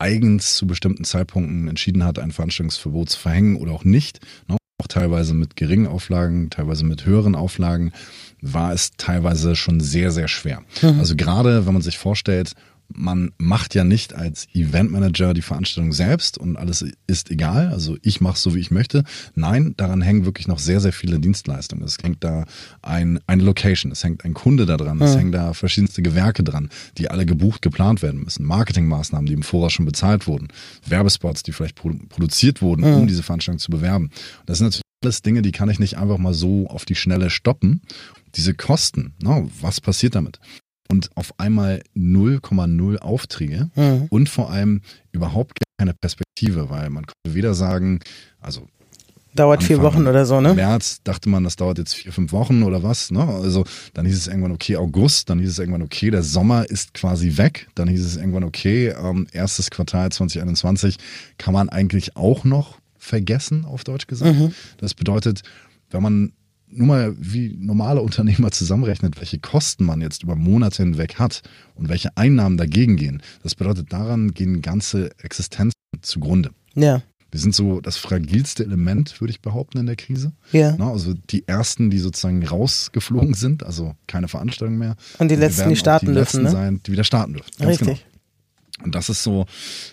eigens 0.00 0.56
zu 0.56 0.66
bestimmten 0.66 1.04
Zeitpunkten 1.04 1.68
entschieden 1.68 2.02
hat, 2.02 2.18
ein 2.18 2.32
Veranstaltungsverbot 2.32 3.10
zu 3.10 3.18
verhängen 3.20 3.56
oder 3.56 3.70
auch 3.70 3.84
nicht, 3.84 4.18
ne? 4.48 4.56
auch 4.82 4.88
teilweise 4.88 5.34
mit 5.34 5.54
geringen 5.54 5.86
Auflagen, 5.86 6.50
teilweise 6.50 6.84
mit 6.84 7.06
höheren 7.06 7.36
Auflagen, 7.36 7.92
war 8.40 8.72
es 8.72 8.92
teilweise 8.96 9.54
schon 9.54 9.78
sehr, 9.78 10.10
sehr 10.10 10.26
schwer. 10.26 10.62
Mhm. 10.82 10.98
Also 10.98 11.14
gerade, 11.14 11.66
wenn 11.66 11.74
man 11.74 11.82
sich 11.82 11.98
vorstellt, 11.98 12.54
man 12.92 13.32
macht 13.38 13.74
ja 13.74 13.84
nicht 13.84 14.14
als 14.14 14.46
Eventmanager 14.54 15.34
die 15.34 15.42
Veranstaltung 15.42 15.92
selbst 15.92 16.38
und 16.38 16.56
alles 16.56 16.84
ist 17.06 17.30
egal. 17.30 17.68
Also 17.68 17.96
ich 18.02 18.20
mache 18.20 18.38
so, 18.38 18.54
wie 18.54 18.60
ich 18.60 18.70
möchte. 18.70 19.04
Nein, 19.34 19.74
daran 19.76 20.02
hängen 20.02 20.24
wirklich 20.24 20.48
noch 20.48 20.58
sehr, 20.58 20.80
sehr 20.80 20.92
viele 20.92 21.18
Dienstleistungen. 21.20 21.84
Es 21.84 21.98
hängt 22.02 22.24
da 22.24 22.44
ein, 22.82 23.20
eine 23.26 23.42
Location, 23.42 23.92
es 23.92 24.04
hängt 24.04 24.24
ein 24.24 24.34
Kunde 24.34 24.66
da 24.66 24.76
dran, 24.76 25.00
es 25.00 25.16
hängen 25.16 25.32
da 25.32 25.52
verschiedenste 25.52 26.02
Gewerke 26.02 26.42
dran, 26.42 26.68
die 26.98 27.10
alle 27.10 27.26
gebucht, 27.26 27.62
geplant 27.62 28.02
werden 28.02 28.22
müssen. 28.22 28.44
Marketingmaßnahmen, 28.44 29.26
die 29.26 29.34
im 29.34 29.42
Voraus 29.42 29.72
schon 29.72 29.86
bezahlt 29.86 30.26
wurden. 30.26 30.48
Werbespots, 30.86 31.42
die 31.42 31.52
vielleicht 31.52 31.76
produziert 31.76 32.62
wurden, 32.62 32.84
um 32.84 33.06
diese 33.06 33.22
Veranstaltung 33.22 33.58
zu 33.58 33.70
bewerben. 33.70 34.10
Das 34.46 34.58
sind 34.58 34.66
natürlich 34.66 34.82
alles 35.02 35.22
Dinge, 35.22 35.42
die 35.42 35.52
kann 35.52 35.70
ich 35.70 35.78
nicht 35.78 35.96
einfach 35.96 36.18
mal 36.18 36.34
so 36.34 36.66
auf 36.66 36.84
die 36.84 36.94
Schnelle 36.94 37.30
stoppen. 37.30 37.82
Diese 38.34 38.54
Kosten, 38.54 39.14
no, 39.22 39.50
was 39.60 39.80
passiert 39.80 40.14
damit? 40.14 40.38
Und 40.90 41.10
auf 41.14 41.38
einmal 41.38 41.82
0,0 41.96 42.98
Aufträge 42.98 43.70
mhm. 43.76 44.06
und 44.10 44.28
vor 44.28 44.50
allem 44.50 44.82
überhaupt 45.12 45.58
keine 45.78 45.94
Perspektive, 45.94 46.68
weil 46.68 46.90
man 46.90 47.06
konnte 47.06 47.34
weder 47.34 47.54
sagen, 47.54 48.00
also 48.40 48.66
Dauert 49.32 49.60
Anfang 49.60 49.66
vier 49.68 49.82
Wochen 49.82 50.08
oder 50.08 50.26
so, 50.26 50.40
ne? 50.40 50.54
März 50.54 51.02
dachte 51.04 51.28
man, 51.28 51.44
das 51.44 51.54
dauert 51.54 51.78
jetzt 51.78 51.94
vier, 51.94 52.12
fünf 52.12 52.32
Wochen 52.32 52.64
oder 52.64 52.82
was, 52.82 53.12
ne? 53.12 53.24
Also 53.24 53.64
dann 53.94 54.04
hieß 54.04 54.16
es 54.16 54.26
irgendwann, 54.26 54.50
okay, 54.50 54.76
August, 54.76 55.30
dann 55.30 55.38
hieß 55.38 55.50
es 55.50 55.58
irgendwann, 55.60 55.82
okay, 55.82 56.10
der 56.10 56.24
Sommer 56.24 56.68
ist 56.68 56.94
quasi 56.94 57.36
weg, 57.36 57.68
dann 57.76 57.86
hieß 57.86 58.04
es 58.04 58.16
irgendwann, 58.16 58.42
okay, 58.42 58.88
ähm, 58.88 59.28
erstes 59.30 59.70
Quartal 59.70 60.10
2021 60.10 60.96
kann 61.38 61.54
man 61.54 61.68
eigentlich 61.68 62.16
auch 62.16 62.42
noch 62.42 62.78
vergessen, 62.98 63.64
auf 63.64 63.84
Deutsch 63.84 64.08
gesagt. 64.08 64.36
Mhm. 64.36 64.52
Das 64.78 64.94
bedeutet, 64.94 65.42
wenn 65.90 66.02
man 66.02 66.32
nur 66.70 66.86
mal 66.86 67.16
wie 67.18 67.56
normale 67.58 68.00
Unternehmer 68.00 68.50
zusammenrechnet, 68.50 69.18
welche 69.18 69.38
Kosten 69.38 69.84
man 69.84 70.00
jetzt 70.00 70.22
über 70.22 70.36
Monate 70.36 70.82
hinweg 70.82 71.18
hat 71.18 71.42
und 71.74 71.88
welche 71.88 72.16
Einnahmen 72.16 72.56
dagegen 72.56 72.96
gehen, 72.96 73.22
das 73.42 73.54
bedeutet, 73.54 73.92
daran 73.92 74.32
gehen 74.32 74.62
ganze 74.62 75.10
Existenzen 75.18 75.74
zugrunde. 76.02 76.50
Ja. 76.74 77.02
Wir 77.30 77.38
sind 77.38 77.54
so 77.54 77.80
das 77.80 77.96
fragilste 77.96 78.64
Element, 78.64 79.20
würde 79.20 79.30
ich 79.30 79.40
behaupten, 79.40 79.78
in 79.78 79.86
der 79.86 79.94
Krise. 79.94 80.32
Ja. 80.50 80.74
Na, 80.76 80.90
also 80.90 81.14
die 81.14 81.46
ersten, 81.46 81.90
die 81.90 81.98
sozusagen 81.98 82.44
rausgeflogen 82.44 83.34
sind, 83.34 83.64
also 83.64 83.94
keine 84.08 84.26
Veranstaltung 84.26 84.78
mehr. 84.78 84.96
Und 85.18 85.30
die 85.30 85.36
letzten, 85.36 85.68
die 85.68 85.76
starten 85.76 86.06
die 86.06 86.14
dürfen, 86.14 86.42
ne? 86.42 86.50
sein, 86.50 86.80
die 86.84 86.92
wieder 86.92 87.04
starten 87.04 87.34
dürfen. 87.34 87.50
Ganz 87.58 87.70
Richtig. 87.70 87.86
Genau. 87.86 88.09
Und 88.82 88.94
das 88.94 89.08
ist 89.08 89.22
so 89.22 89.46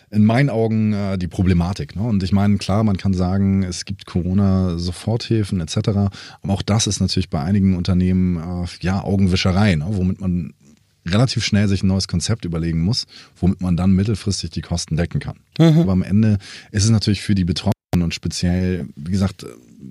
in 0.10 0.26
meinen 0.26 0.50
Augen 0.50 0.94
äh, 0.94 1.18
die 1.18 1.28
Problematik. 1.28 1.96
Ne? 1.96 2.04
Und 2.04 2.24
ich 2.24 2.32
meine, 2.32 2.58
klar, 2.58 2.84
man 2.84 2.98
kann 2.98 3.14
sagen, 3.14 3.64
es 3.64 3.86
gibt 3.86 4.06
Corona-Soforthilfen 4.06 5.60
etc. 5.62 5.78
Aber 6.42 6.54
auch 6.54 6.62
das 6.62 6.88
ist 6.88 7.00
natürlich 7.00 7.30
bei 7.30 7.42
einigen 7.42 7.76
Unternehmen 7.76 8.38
äh, 8.38 8.68
ja 8.82 9.04
Augenwischerei, 9.04 9.76
ne? 9.76 9.86
womit 9.90 10.22
man 10.22 10.54
relativ 11.06 11.46
schnell 11.46 11.68
sich 11.68 11.84
ein 11.84 11.88
neues 11.88 12.08
Konzept 12.08 12.46
überlegen 12.46 12.82
muss, 12.82 13.06
womit 13.40 13.62
man 13.62 13.78
dann 13.78 13.92
mittelfristig 13.92 14.50
die 14.50 14.62
Kosten 14.62 14.98
decken 14.98 15.20
kann. 15.20 15.38
Mhm. 15.58 15.80
Aber 15.80 15.94
am 15.94 16.04
Ende 16.04 16.38
ist 16.72 16.84
es 16.84 16.90
natürlich 16.90 17.22
für 17.22 17.36
die 17.36 17.46
Betroffenen 17.46 17.77
und 18.02 18.14
speziell, 18.14 18.88
wie 18.96 19.12
gesagt, 19.12 19.46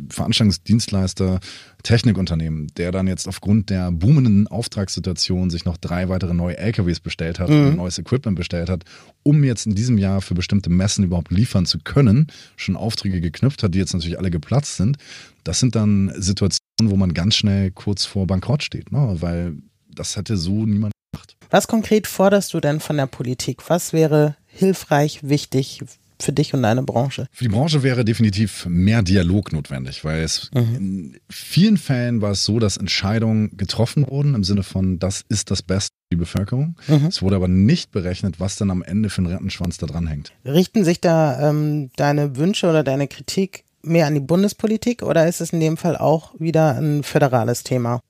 Veranstaltungsdienstleister, 0.08 1.40
Technikunternehmen, 1.82 2.68
der 2.76 2.92
dann 2.92 3.06
jetzt 3.06 3.28
aufgrund 3.28 3.70
der 3.70 3.92
boomenden 3.92 4.48
Auftragssituation 4.48 5.50
sich 5.50 5.64
noch 5.64 5.76
drei 5.76 6.08
weitere 6.08 6.34
neue 6.34 6.58
LKWs 6.58 7.00
bestellt 7.00 7.38
hat, 7.38 7.48
mhm. 7.48 7.76
neues 7.76 7.98
Equipment 7.98 8.36
bestellt 8.36 8.68
hat, 8.68 8.84
um 9.22 9.44
jetzt 9.44 9.66
in 9.66 9.74
diesem 9.74 9.98
Jahr 9.98 10.20
für 10.20 10.34
bestimmte 10.34 10.70
Messen 10.70 11.04
überhaupt 11.04 11.30
liefern 11.30 11.66
zu 11.66 11.78
können, 11.78 12.26
schon 12.56 12.76
Aufträge 12.76 13.20
geknüpft 13.20 13.62
hat, 13.62 13.74
die 13.74 13.78
jetzt 13.78 13.92
natürlich 13.92 14.18
alle 14.18 14.30
geplatzt 14.30 14.76
sind. 14.76 14.96
Das 15.44 15.60
sind 15.60 15.76
dann 15.76 16.12
Situationen, 16.16 16.60
wo 16.90 16.96
man 16.96 17.14
ganz 17.14 17.36
schnell 17.36 17.70
kurz 17.70 18.04
vor 18.04 18.26
Bankrott 18.26 18.62
steht, 18.62 18.90
ne? 18.90 19.16
weil 19.20 19.54
das 19.88 20.16
hätte 20.16 20.36
so 20.36 20.66
niemand 20.66 20.92
gemacht. 21.12 21.36
Was 21.50 21.68
konkret 21.68 22.06
forderst 22.06 22.52
du 22.52 22.60
denn 22.60 22.80
von 22.80 22.96
der 22.96 23.06
Politik? 23.06 23.68
Was 23.68 23.92
wäre 23.92 24.36
hilfreich, 24.46 25.20
wichtig 25.22 25.82
für 26.20 26.32
dich 26.32 26.54
und 26.54 26.62
deine 26.62 26.82
Branche? 26.82 27.26
Für 27.32 27.44
die 27.44 27.50
Branche 27.50 27.82
wäre 27.82 28.04
definitiv 28.04 28.66
mehr 28.68 29.02
Dialog 29.02 29.52
notwendig, 29.52 30.04
weil 30.04 30.22
es 30.22 30.50
mhm. 30.54 30.74
in 30.74 31.20
vielen 31.28 31.76
Fällen 31.76 32.22
war 32.22 32.32
es 32.32 32.44
so, 32.44 32.58
dass 32.58 32.76
Entscheidungen 32.76 33.56
getroffen 33.56 34.06
wurden 34.08 34.34
im 34.34 34.44
Sinne 34.44 34.62
von, 34.62 34.98
das 34.98 35.22
ist 35.28 35.50
das 35.50 35.62
Beste 35.62 35.92
für 35.94 36.16
die 36.16 36.20
Bevölkerung. 36.20 36.76
Mhm. 36.86 37.06
Es 37.06 37.22
wurde 37.22 37.36
aber 37.36 37.48
nicht 37.48 37.90
berechnet, 37.90 38.40
was 38.40 38.56
dann 38.56 38.70
am 38.70 38.82
Ende 38.82 39.10
für 39.10 39.18
einen 39.18 39.32
Rattenschwanz 39.32 39.78
da 39.78 39.86
dran 39.86 40.06
hängt. 40.06 40.32
Richten 40.44 40.84
sich 40.84 41.00
da 41.00 41.50
ähm, 41.50 41.90
deine 41.96 42.36
Wünsche 42.36 42.68
oder 42.68 42.82
deine 42.82 43.08
Kritik 43.08 43.64
mehr 43.82 44.06
an 44.06 44.14
die 44.14 44.20
Bundespolitik 44.20 45.02
oder 45.02 45.28
ist 45.28 45.40
es 45.40 45.52
in 45.52 45.60
dem 45.60 45.76
Fall 45.76 45.96
auch 45.96 46.34
wieder 46.38 46.76
ein 46.76 47.02
föderales 47.02 47.62
Thema? 47.62 48.00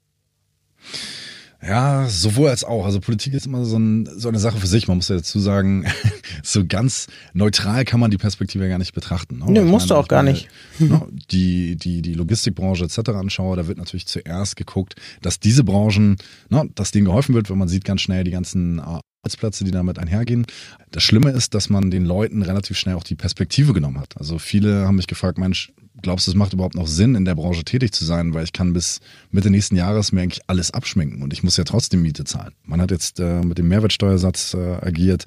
Ja, 1.62 2.06
sowohl 2.08 2.50
als 2.50 2.64
auch. 2.64 2.84
Also 2.84 3.00
Politik 3.00 3.34
ist 3.34 3.46
immer 3.46 3.64
so, 3.64 3.78
ein, 3.78 4.08
so 4.16 4.28
eine 4.28 4.38
Sache 4.38 4.58
für 4.58 4.66
sich. 4.66 4.88
Man 4.88 4.98
muss 4.98 5.08
ja 5.08 5.16
dazu 5.16 5.40
sagen, 5.40 5.86
so 6.42 6.64
ganz 6.66 7.06
neutral 7.32 7.84
kann 7.84 7.98
man 7.98 8.10
die 8.10 8.18
Perspektive 8.18 8.68
gar 8.68 8.78
nicht 8.78 8.94
betrachten. 8.94 9.38
Ne? 9.38 9.46
Nee, 9.48 9.60
musst 9.62 9.90
du 9.90 9.94
auch 9.94 10.08
gar 10.08 10.22
nicht. 10.22 10.48
Ne, 10.78 11.06
die, 11.30 11.76
die, 11.76 12.02
die 12.02 12.14
Logistikbranche 12.14 12.84
etc. 12.84 13.10
anschaue, 13.10 13.56
da 13.56 13.66
wird 13.66 13.78
natürlich 13.78 14.06
zuerst 14.06 14.56
geguckt, 14.56 14.94
dass 15.22 15.40
diese 15.40 15.64
Branchen, 15.64 16.16
ne, 16.50 16.68
dass 16.74 16.90
denen 16.90 17.06
geholfen 17.06 17.34
wird, 17.34 17.50
wenn 17.50 17.58
man 17.58 17.68
sieht 17.68 17.84
ganz 17.84 18.02
schnell 18.02 18.24
die 18.24 18.32
ganzen 18.32 18.78
äh, 18.78 19.00
Arbeitsplätze, 19.26 19.64
die 19.64 19.72
damit 19.72 19.98
einhergehen. 19.98 20.46
Das 20.92 21.02
Schlimme 21.02 21.30
ist, 21.30 21.54
dass 21.54 21.68
man 21.68 21.90
den 21.90 22.04
Leuten 22.04 22.42
relativ 22.42 22.78
schnell 22.78 22.94
auch 22.94 23.02
die 23.02 23.16
Perspektive 23.16 23.72
genommen 23.72 23.98
hat. 23.98 24.16
Also 24.16 24.38
viele 24.38 24.86
haben 24.86 24.96
mich 24.96 25.08
gefragt, 25.08 25.36
Mensch, 25.36 25.72
glaubst 26.00 26.26
du, 26.26 26.30
es 26.30 26.36
macht 26.36 26.52
überhaupt 26.52 26.76
noch 26.76 26.86
Sinn, 26.86 27.16
in 27.16 27.24
der 27.24 27.34
Branche 27.34 27.64
tätig 27.64 27.92
zu 27.92 28.04
sein, 28.04 28.34
weil 28.34 28.44
ich 28.44 28.52
kann 28.52 28.72
bis 28.72 29.00
Mitte 29.32 29.50
nächsten 29.50 29.74
Jahres 29.74 30.12
mir 30.12 30.22
eigentlich 30.22 30.42
alles 30.46 30.70
abschminken 30.70 31.22
und 31.22 31.32
ich 31.32 31.42
muss 31.42 31.56
ja 31.56 31.64
trotzdem 31.64 32.02
Miete 32.02 32.22
zahlen. 32.22 32.52
Man 32.64 32.80
hat 32.80 32.92
jetzt 32.92 33.18
äh, 33.18 33.40
mit 33.40 33.58
dem 33.58 33.66
Mehrwertsteuersatz 33.66 34.54
äh, 34.54 34.76
agiert. 34.80 35.24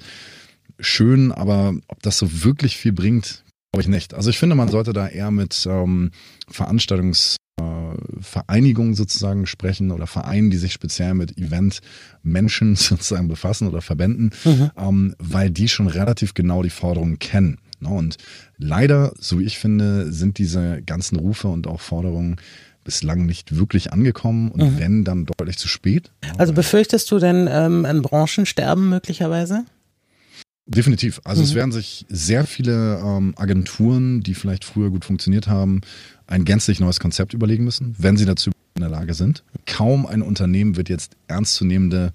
Schön, 0.78 1.30
aber 1.30 1.74
ob 1.88 2.02
das 2.02 2.16
so 2.16 2.42
wirklich 2.42 2.78
viel 2.78 2.92
bringt, 2.92 3.44
glaube 3.72 3.82
ich 3.82 3.88
nicht. 3.88 4.14
Also 4.14 4.30
ich 4.30 4.38
finde, 4.38 4.56
man 4.56 4.68
sollte 4.68 4.94
da 4.94 5.08
eher 5.08 5.30
mit 5.30 5.66
ähm, 5.68 6.10
Veranstaltungs 6.48 7.36
Vereinigungen 8.20 8.94
sozusagen 8.94 9.46
sprechen 9.46 9.90
oder 9.90 10.06
Vereinen, 10.06 10.50
die 10.50 10.56
sich 10.56 10.72
speziell 10.72 11.14
mit 11.14 11.38
Event-Menschen 11.38 12.76
sozusagen 12.76 13.28
befassen 13.28 13.68
oder 13.68 13.82
Verbänden, 13.82 14.30
mhm. 14.44 14.70
ähm, 14.76 15.14
weil 15.18 15.50
die 15.50 15.68
schon 15.68 15.86
relativ 15.86 16.34
genau 16.34 16.62
die 16.62 16.70
Forderungen 16.70 17.18
kennen. 17.18 17.58
Ne? 17.80 17.88
Und 17.88 18.16
leider, 18.58 19.12
so 19.18 19.38
wie 19.38 19.44
ich 19.44 19.58
finde, 19.58 20.12
sind 20.12 20.38
diese 20.38 20.82
ganzen 20.82 21.16
Rufe 21.16 21.48
und 21.48 21.66
auch 21.66 21.80
Forderungen 21.80 22.36
bislang 22.84 23.26
nicht 23.26 23.56
wirklich 23.56 23.92
angekommen 23.92 24.50
und 24.50 24.62
mhm. 24.62 24.78
wenn, 24.78 25.04
dann 25.04 25.26
deutlich 25.26 25.58
zu 25.58 25.68
spät. 25.68 26.10
Also 26.38 26.52
befürchtest 26.52 27.10
du 27.10 27.18
denn 27.18 27.48
ähm, 27.50 27.84
ein 27.84 28.02
Branchensterben 28.02 28.88
möglicherweise? 28.88 29.64
Definitiv. 30.70 31.20
Also 31.24 31.42
mhm. 31.42 31.48
es 31.48 31.54
werden 31.56 31.72
sich 31.72 32.06
sehr 32.08 32.46
viele 32.46 33.00
ähm, 33.04 33.34
Agenturen, 33.36 34.20
die 34.20 34.34
vielleicht 34.34 34.64
früher 34.64 34.90
gut 34.90 35.04
funktioniert 35.04 35.48
haben, 35.48 35.80
ein 36.28 36.44
gänzlich 36.44 36.78
neues 36.78 37.00
Konzept 37.00 37.34
überlegen 37.34 37.64
müssen, 37.64 37.96
wenn 37.98 38.16
sie 38.16 38.24
dazu 38.24 38.52
in 38.76 38.80
der 38.80 38.88
Lage 38.88 39.14
sind. 39.14 39.42
Kaum 39.66 40.06
ein 40.06 40.22
Unternehmen 40.22 40.76
wird 40.76 40.88
jetzt 40.88 41.16
ernstzunehmende 41.26 42.12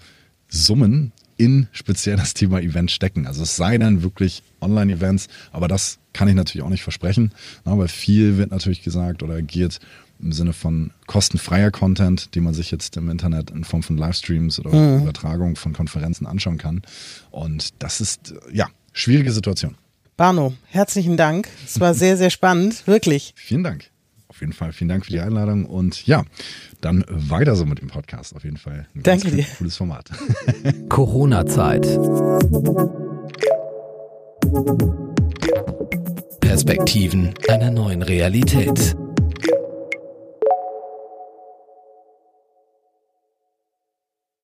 Summen 0.48 1.12
in 1.36 1.68
speziell 1.74 2.16
das 2.16 2.34
Thema 2.34 2.62
Event 2.62 2.92
stecken. 2.92 3.28
Also 3.28 3.44
es 3.44 3.58
sei 3.58 3.78
dann 3.78 4.04
wirklich 4.04 4.42
Online-Events, 4.62 5.28
aber 5.52 5.68
das 5.68 6.00
kann 6.14 6.30
ich 6.30 6.36
natürlich 6.36 6.66
auch 6.66 6.70
nicht 6.70 6.84
versprechen, 6.84 7.34
weil 7.66 7.90
viel 7.90 8.38
wird 8.38 8.52
natürlich 8.52 8.84
gesagt 8.84 9.22
oder 9.22 9.36
agiert 9.36 9.82
im 10.20 10.32
Sinne 10.32 10.54
von 10.54 10.92
kostenfreier 11.08 11.72
Content, 11.72 12.36
den 12.36 12.44
man 12.44 12.54
sich 12.54 12.72
jetzt 12.72 12.98
im 12.98 13.10
Internet 13.10 13.52
in 13.52 13.64
Form 13.64 13.84
von 13.84 13.98
Livestreams 13.98 14.60
oder 14.60 14.72
mhm. 14.72 15.04
Übertragung 15.04 15.56
von 15.56 15.74
Konferenzen 15.74 16.26
anschauen 16.26 16.58
kann. 16.58 16.82
Und 17.32 17.74
das 17.80 18.02
ist, 18.02 18.34
ja, 18.52 18.68
schwierige 18.94 19.32
Situation. 19.32 19.76
Barno, 20.18 20.54
herzlichen 20.68 21.18
Dank. 21.18 21.50
Es 21.66 21.80
war 21.80 21.94
sehr, 21.94 22.16
sehr 22.18 22.30
spannend, 22.30 22.88
wirklich. 22.88 23.34
Vielen 23.38 23.64
Dank. 23.64 23.90
Auf 24.28 24.42
jeden 24.42 24.54
Fall 24.54 24.74
vielen 24.74 24.90
Dank 24.90 25.06
für 25.06 25.12
die 25.12 25.22
Einladung 25.22 25.66
und 25.66 26.06
ja, 26.08 26.26
dann 26.82 27.06
weiter 27.08 27.56
so 27.56 27.66
mit 27.66 27.80
dem 27.80 27.88
Podcast. 27.88 28.36
Auf 28.36 28.44
jeden 28.44 28.58
Fall 28.58 28.86
ein 28.94 29.02
Danke 29.02 29.32
dir. 29.32 29.46
cooles 29.58 29.78
Format. 29.78 30.10
Corona-Zeit. 30.90 31.84
Perspektiven 36.42 37.34
einer 37.48 37.72
neuen 37.72 38.02
Realität. 38.02 38.98